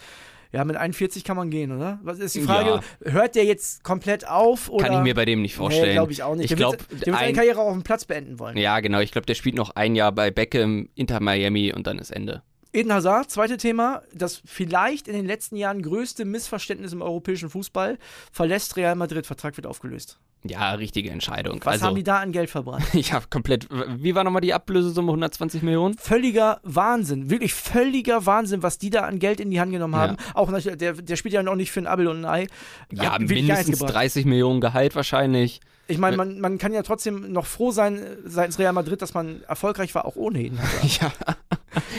Ja, 0.52 0.64
mit 0.64 0.76
41 0.76 1.24
kann 1.24 1.38
man 1.38 1.50
gehen, 1.50 1.72
oder? 1.72 2.00
Was 2.04 2.20
ist 2.20 2.36
die 2.36 2.42
Frage? 2.42 2.82
Hört 3.04 3.34
der 3.34 3.46
jetzt 3.46 3.84
komplett 3.84 4.28
auf? 4.28 4.70
Oder? 4.70 4.86
Kann 4.86 4.98
ich 4.98 5.04
mir 5.04 5.16
bei 5.16 5.26
dem 5.26 5.42
nicht 5.42 5.56
vorstellen. 5.56 5.88
Nee, 5.88 5.94
glaube 5.94 6.12
ich 6.12 6.22
auch 6.22 6.36
nicht. 6.36 6.52
Ich 6.52 6.56
der 6.56 6.60
wird, 6.60 6.78
glaube, 6.78 6.96
der 7.00 7.08
wird 7.08 7.16
seine 7.16 7.28
ein, 7.30 7.36
Karriere 7.36 7.62
auch 7.62 7.68
auf 7.68 7.74
dem 7.74 7.84
Platz 7.84 8.06
beenden 8.06 8.38
wollen. 8.38 8.58
ja, 8.58 8.80
genau. 8.80 9.00
Ich 9.00 9.12
glaube, 9.12 9.26
der 9.26 9.34
spielt 9.34 9.56
noch 9.56 9.72
ein 9.72 9.96
Jahr 9.96 10.12
bei 10.12 10.30
Beckham, 10.30 10.90
Inter 10.94 11.20
Miami 11.20 11.74
und 11.74 11.88
dann 11.88 11.98
ist 11.98 12.12
Ende. 12.12 12.44
Eden 12.74 12.94
Hazard, 12.94 13.32
zweite 13.32 13.58
Thema, 13.58 14.04
das 14.14 14.42
vielleicht 14.46 15.08
in 15.08 15.16
den 15.16 15.26
letzten 15.26 15.56
Jahren 15.56 15.82
größte 15.82 16.26
Missverständnis 16.26 16.94
im 16.94 17.02
europäischen 17.02 17.50
Fußball, 17.50 17.98
verlässt 18.32 18.76
Real 18.76 18.96
Madrid, 18.96 19.26
Vertrag 19.26 19.58
wird 19.58 19.68
aufgelöst. 19.68 20.20
Ja, 20.44 20.72
richtige 20.74 21.10
Entscheidung. 21.10 21.60
Was 21.64 21.74
also, 21.74 21.88
haben 21.88 21.96
die 21.96 22.04
da 22.04 22.20
an 22.20 22.32
Geld 22.32 22.50
verbrannt? 22.50 22.86
Ja, 22.94 23.22
komplett. 23.30 23.68
Wie 23.70 24.16
war 24.16 24.24
nochmal 24.24 24.42
die 24.42 24.54
Ablösesumme? 24.54 25.12
120 25.12 25.62
Millionen? 25.62 25.98
völliger 25.98 26.60
Wahnsinn, 26.64 27.30
wirklich 27.30 27.54
völliger 27.54 28.26
Wahnsinn, 28.26 28.64
was 28.64 28.78
die 28.78 28.90
da 28.90 29.02
an 29.02 29.20
Geld 29.20 29.40
in 29.40 29.50
die 29.50 29.60
Hand 29.60 29.72
genommen 29.72 29.96
haben. 29.96 30.18
Auch 30.34 30.50
natürlich, 30.50 30.78
der, 30.78 30.94
der 30.94 31.16
spielt 31.16 31.34
ja 31.34 31.44
noch 31.44 31.56
nicht 31.56 31.72
für 31.72 31.82
ein 31.82 31.88
Abel 31.88 32.08
und 32.08 32.24
ein 32.24 32.26
Ei. 32.26 32.48
Ja, 32.92 33.18
nichts 33.18 33.34
mindestens 33.34 33.80
gebracht. 33.80 33.96
30 33.96 34.26
Millionen 34.26 34.62
Gehalt 34.62 34.96
wahrscheinlich. 34.96 35.60
Ich 35.88 35.98
meine, 35.98 36.18
man, 36.18 36.40
man 36.40 36.58
kann 36.58 36.74
ja 36.74 36.84
trotzdem 36.84 37.32
noch 37.32 37.46
froh 37.46 37.72
sein 37.72 37.98
äh, 37.98 38.18
seitens 38.26 38.60
Real 38.60 38.74
Madrid, 38.74 39.02
dass 39.02 39.14
man 39.14 39.42
erfolgreich 39.44 39.96
war, 39.96 40.06
auch 40.06 40.16
ohne 40.16 40.42
ihn. 40.42 40.60
Ja. 41.02 41.12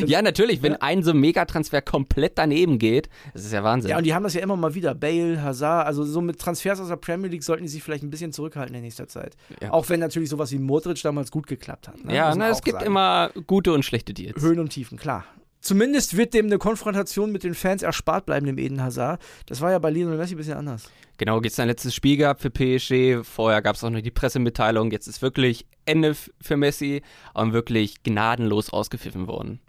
Ja, 0.06 0.22
natürlich, 0.22 0.62
wenn 0.62 0.76
ein 0.76 1.02
so 1.02 1.14
Megatransfer 1.14 1.82
komplett 1.82 2.38
daneben 2.38 2.78
geht, 2.78 3.08
das 3.32 3.44
ist 3.44 3.52
ja 3.52 3.62
Wahnsinn. 3.64 3.90
Ja, 3.90 3.98
und 3.98 4.04
die 4.04 4.14
haben 4.14 4.22
das 4.22 4.34
ja 4.34 4.40
immer 4.40 4.56
mal 4.56 4.74
wieder. 4.74 4.94
Bale, 4.94 5.42
Hazard, 5.42 5.86
also 5.86 6.04
so 6.04 6.20
mit 6.20 6.38
Transfers 6.38 6.80
aus 6.80 6.88
der 6.88 6.96
Premier 6.96 7.28
League 7.28 7.42
sollten 7.42 7.64
die 7.64 7.68
sich 7.68 7.82
vielleicht 7.82 8.02
ein 8.02 8.10
bisschen 8.10 8.32
zurückhalten 8.32 8.74
in 8.74 8.82
nächster 8.82 9.08
Zeit. 9.08 9.36
Ja. 9.60 9.72
Auch 9.72 9.88
wenn 9.88 10.00
natürlich 10.00 10.28
sowas 10.28 10.52
wie 10.52 10.58
Modric 10.58 11.02
damals 11.02 11.30
gut 11.30 11.46
geklappt 11.46 11.88
hat. 11.88 12.04
Ne? 12.04 12.14
ja, 12.14 12.34
na, 12.34 12.48
es 12.48 12.58
auch 12.58 12.64
gibt 12.64 12.78
sagen. 12.78 12.86
immer 12.86 13.30
gute 13.46 13.72
und 13.72 13.84
schlechte 13.84 14.14
Deals. 14.14 14.40
Höhen 14.40 14.58
und 14.58 14.70
Tiefen, 14.70 14.98
klar. 14.98 15.24
Zumindest 15.60 16.16
wird 16.16 16.34
dem 16.34 16.46
eine 16.46 16.58
Konfrontation 16.58 17.32
mit 17.32 17.42
den 17.42 17.54
Fans 17.54 17.82
erspart 17.82 18.26
bleiben, 18.26 18.46
dem 18.46 18.58
Eden 18.58 18.82
Hazard. 18.82 19.20
Das 19.46 19.60
war 19.60 19.70
ja 19.72 19.78
bei 19.78 19.90
Lionel 19.90 20.16
Messi 20.16 20.34
ein 20.34 20.38
bisschen 20.38 20.54
anders. 20.56 20.88
Genau, 21.18 21.40
jetzt 21.42 21.58
ein 21.58 21.66
letztes 21.66 21.94
Spiel 21.94 22.16
gehabt 22.16 22.40
für 22.40 22.50
PSG. 22.50 23.24
Vorher 23.26 23.60
gab 23.60 23.74
es 23.74 23.82
auch 23.82 23.90
noch 23.90 24.00
die 24.00 24.12
Pressemitteilung. 24.12 24.92
Jetzt 24.92 25.08
ist 25.08 25.20
wirklich 25.20 25.66
Ende 25.84 26.14
für 26.40 26.56
Messi 26.56 27.02
und 27.34 27.52
wirklich 27.52 28.02
gnadenlos 28.04 28.70
ausgepfiffen 28.70 29.26
worden. 29.26 29.60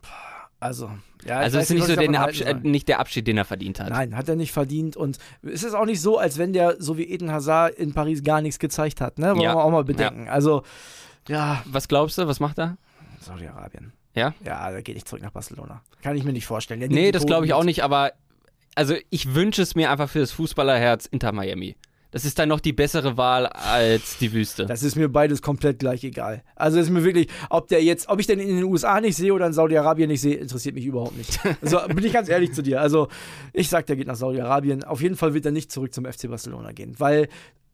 Also, 0.59 0.91
ja, 1.25 1.39
Also 1.39 1.57
es 1.57 1.65
ist 1.65 1.75
nicht, 1.75 1.85
so 1.85 1.93
ich 1.93 1.99
den 1.99 2.11
davon 2.13 2.27
Absch 2.29 2.43
halten 2.45 2.65
äh, 2.67 2.69
nicht 2.69 2.87
der 2.87 2.99
Abschied, 2.99 3.25
den 3.25 3.37
er 3.37 3.45
verdient 3.45 3.79
hat. 3.79 3.89
Nein, 3.89 4.15
hat 4.15 4.29
er 4.29 4.35
nicht 4.35 4.51
verdient. 4.51 4.95
Und 4.95 5.17
es 5.41 5.63
ist 5.63 5.73
auch 5.73 5.85
nicht 5.85 6.01
so, 6.01 6.17
als 6.19 6.37
wenn 6.37 6.53
der, 6.53 6.75
so 6.79 6.97
wie 6.97 7.03
Eden 7.09 7.31
Hazard 7.31 7.73
in 7.75 7.93
Paris 7.93 8.23
gar 8.23 8.41
nichts 8.41 8.59
gezeigt 8.59 9.01
hat. 9.01 9.17
Ne? 9.17 9.29
Wollen 9.31 9.41
Ja. 9.41 9.55
wir 9.55 9.63
auch 9.63 9.71
mal 9.71 9.83
bedenken. 9.85 10.27
Also, 10.29 10.63
ja, 11.27 11.63
Was 11.65 11.87
glaubst 11.87 12.17
du, 12.17 12.27
was 12.27 12.39
macht 12.39 12.59
er? 12.59 12.77
Saudi-Arabien. 13.21 13.93
Ja? 14.19 14.33
Ja, 14.45 14.71
der 14.71 14.81
geht 14.81 14.95
nicht 14.95 15.07
zurück 15.07 15.23
nach 15.23 15.31
Barcelona. 15.31 15.81
Kann 16.01 16.15
ich 16.15 16.23
mir 16.23 16.33
nicht 16.33 16.45
vorstellen. 16.45 16.79
Der 16.79 16.89
Nee, 16.89 17.11
das 17.11 17.25
glaube 17.25 17.45
ich 17.45 17.53
auch 17.53 17.63
nicht, 17.63 17.83
aber 17.83 18.11
also 18.75 18.95
ich 19.09 19.33
wünsche 19.33 19.61
es 19.61 19.75
mir 19.75 19.89
einfach 19.91 20.09
für 20.09 20.19
das 20.19 20.31
Fußballerherz 20.31 21.05
Inter 21.07 21.31
Miami. 21.31 21.75
Das 22.11 22.25
ist 22.25 22.39
dann 22.39 22.49
noch 22.49 22.59
die 22.59 22.73
bessere 22.73 23.17
Wahl 23.17 23.45
als 23.45 24.17
die 24.17 24.33
Wüste. 24.33 24.65
Das 24.65 24.81
ist 24.81 24.95
mir 24.95 25.09
beides 25.09 25.43
komplett 25.43 25.77
gleich 25.77 26.03
egal. 26.03 26.43
Also 26.55 26.79
ist 26.79 26.89
mir 26.89 27.03
wirklich, 27.03 27.27
ob 27.51 27.67
der 27.67 27.83
jetzt, 27.83 28.09
ob 28.09 28.19
ich 28.19 28.25
den 28.25 28.39
in 28.39 28.47
den 28.47 28.63
USA 28.63 28.99
nicht 28.99 29.15
sehe 29.15 29.31
oder 29.31 29.45
in 29.45 29.53
Saudi-Arabien 29.53 30.09
nicht 30.09 30.21
sehe, 30.21 30.35
interessiert 30.35 30.73
mich 30.73 30.85
überhaupt 30.85 31.15
nicht. 31.17 31.39
Also 31.61 31.79
bin 31.87 32.03
ich 32.03 32.13
ganz 32.13 32.27
ehrlich 32.29 32.53
zu 32.53 32.63
dir. 32.63 32.81
Also 32.81 33.09
ich 33.53 33.69
sag, 33.69 33.85
der 33.85 33.95
geht 33.95 34.07
nach 34.07 34.15
Saudi-Arabien. 34.15 34.83
Auf 34.83 35.01
jeden 35.01 35.17
Fall 35.17 35.35
wird 35.35 35.45
er 35.45 35.51
nicht 35.51 35.71
zurück 35.71 35.93
zum 35.93 36.05
FC 36.05 36.27
Barcelona 36.29 36.71
gehen, 36.71 36.95
weil 36.97 37.27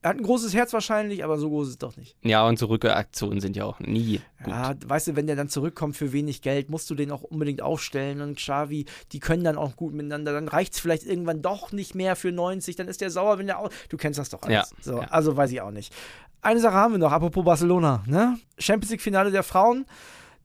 hat 0.10 0.18
ein 0.18 0.24
großes 0.24 0.54
Herz 0.54 0.72
wahrscheinlich, 0.74 1.24
aber 1.24 1.38
so 1.38 1.50
groß 1.50 1.68
ist 1.68 1.74
es 1.74 1.78
doch 1.80 1.98
nicht. 1.98 2.16
Ja, 2.22 2.48
und 2.48 2.60
so 2.60 2.68
Rückaktionen 2.68 3.40
sind 3.40 3.56
ja 3.56 3.66
auch 3.66 3.80
nie 3.80 4.22
gut. 4.44 4.54
Ja, 4.54 4.76
weißt 4.86 5.08
du, 5.08 5.16
wenn 5.16 5.28
der 5.28 5.36
dann 5.36 5.50
zurückkommt 5.50 5.98
für 5.98 6.14
wenig 6.14 6.42
Geld, 6.42 6.70
musst 6.70 6.90
du 6.90 6.96
den 6.96 7.12
auch 7.12 7.24
unbedingt 7.24 7.62
aufstellen. 7.62 8.22
Und 8.22 8.38
Xavi, 8.38 8.86
die 9.12 9.20
können 9.20 9.44
dann 9.44 9.58
auch 9.58 9.76
gut 9.76 9.94
miteinander. 9.94 10.34
Dann 10.34 10.48
reicht 10.48 10.74
es 10.74 10.80
vielleicht 10.80 11.06
irgendwann 11.06 11.42
doch 11.42 11.72
nicht 11.72 11.96
mehr 11.96 12.16
für 12.16 12.32
90. 12.32 12.76
Dann 12.76 12.88
ist 12.88 13.02
der 13.02 13.10
sauer, 13.10 13.40
wenn 13.40 13.48
der 13.48 13.60
auch. 13.60 13.70
Du 13.90 13.98
kennst 13.98 14.20
das 14.20 14.30
doch 14.30 14.44
alles. 14.44 14.72
Ja, 14.72 14.78
so, 14.82 14.98
ja. 15.00 15.08
Also 15.08 15.36
weiß 15.36 15.52
ich 15.52 15.62
auch 15.62 15.72
nicht. 15.72 15.94
Eine 16.42 16.60
Sache 16.60 16.76
haben 16.76 16.94
wir 16.94 17.00
noch, 17.00 17.12
apropos 17.12 17.44
Barcelona. 17.44 18.04
Ne? 18.06 18.38
Champions 18.60 18.92
League-Finale 18.92 19.32
der 19.32 19.44
Frauen. 19.44 19.86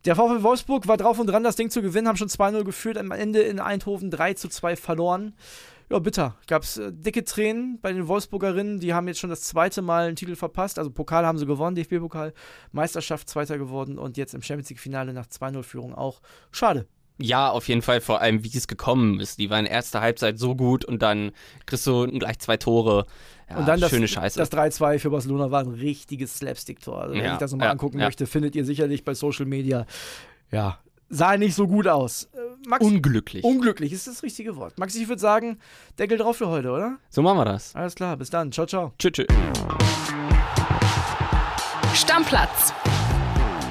Der 0.06 0.16
VfL 0.16 0.42
Wolfsburg 0.42 0.88
war 0.88 0.96
drauf 0.96 1.18
und 1.18 1.26
dran, 1.26 1.44
das 1.44 1.56
Ding 1.56 1.68
zu 1.68 1.82
gewinnen, 1.82 2.08
haben 2.08 2.16
schon 2.16 2.28
2-0 2.28 2.64
geführt, 2.64 2.96
am 2.96 3.10
Ende 3.10 3.40
in 3.40 3.60
Eindhoven 3.60 4.10
3 4.10 4.32
zu 4.32 4.48
2 4.48 4.76
verloren. 4.76 5.34
Ja, 5.90 5.98
bitter. 5.98 6.36
Gab 6.46 6.62
es 6.62 6.76
äh, 6.76 6.92
dicke 6.92 7.24
Tränen 7.24 7.80
bei 7.82 7.92
den 7.92 8.06
Wolfsburgerinnen. 8.06 8.78
Die 8.78 8.94
haben 8.94 9.08
jetzt 9.08 9.18
schon 9.18 9.30
das 9.30 9.42
zweite 9.42 9.82
Mal 9.82 10.06
einen 10.06 10.16
Titel 10.16 10.36
verpasst. 10.36 10.78
Also 10.78 10.90
Pokal 10.90 11.26
haben 11.26 11.36
sie 11.36 11.46
gewonnen, 11.46 11.74
DFB-Pokal, 11.74 12.32
Meisterschaft 12.70 13.28
Zweiter 13.28 13.58
geworden 13.58 13.98
und 13.98 14.16
jetzt 14.16 14.32
im 14.32 14.42
Champions 14.42 14.70
League-Finale 14.70 15.12
nach 15.12 15.26
2-0-Führung 15.26 15.94
auch. 15.94 16.20
Schade. 16.52 16.86
Ja, 17.18 17.50
auf 17.50 17.68
jeden 17.68 17.82
Fall, 17.82 18.00
vor 18.00 18.20
allem 18.20 18.44
wie 18.44 18.56
es 18.56 18.68
gekommen 18.68 19.20
ist. 19.20 19.38
Die 19.38 19.50
waren 19.50 19.66
erste 19.66 20.00
Halbzeit 20.00 20.38
so 20.38 20.54
gut 20.54 20.84
und 20.84 21.02
dann 21.02 21.32
kriegst 21.66 21.86
du 21.86 22.06
gleich 22.06 22.38
zwei 22.38 22.56
Tore. 22.56 23.04
Ja, 23.50 23.58
und 23.58 23.66
dann 23.68 23.80
das, 23.80 23.90
schöne 23.90 24.08
Scheiße. 24.08 24.38
das 24.38 24.50
3-2 24.52 25.00
für 25.00 25.10
Barcelona 25.10 25.50
war 25.50 25.60
ein 25.60 25.68
richtiges 25.68 26.36
Slapstick-Tor. 26.36 27.02
Also, 27.02 27.14
wenn 27.14 27.24
Ja, 27.24 27.32
ich 27.32 27.38
das 27.38 27.50
nochmal 27.50 27.66
ja, 27.66 27.72
angucken 27.72 27.98
möchte, 27.98 28.26
findet 28.26 28.54
ihr 28.54 28.64
sicherlich 28.64 29.04
bei 29.04 29.12
Social 29.14 29.44
Media. 29.44 29.86
Ja, 30.52 30.78
sah 31.10 31.36
nicht 31.36 31.54
so 31.56 31.66
gut 31.66 31.88
aus. 31.88 32.30
Max, 32.66 32.84
Unglücklich. 32.84 33.42
unglücklich 33.44 33.92
ist 33.92 34.06
das 34.06 34.22
richtige 34.22 34.56
Wort. 34.56 34.78
Max, 34.78 34.94
ich 34.94 35.08
würde 35.08 35.20
sagen, 35.20 35.58
Deckel 35.98 36.18
drauf 36.18 36.36
für 36.36 36.48
heute, 36.48 36.70
oder? 36.70 36.98
so 37.08 37.22
machen 37.22 37.38
wir 37.38 37.44
das. 37.44 37.74
Alles 37.74 37.94
klar, 37.94 38.16
bis 38.16 38.30
dann. 38.30 38.52
Ciao, 38.52 38.66
ciao. 38.66 38.92
Tschüss. 38.98 39.12
tschüss. 39.12 39.26
Stammplatz. 41.94 42.72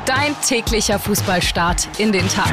Dein 0.06 0.36
täglicher 0.42 0.98
Fußballstart 0.98 1.88
in 2.00 2.12
den 2.12 2.28
Tag. 2.28 2.52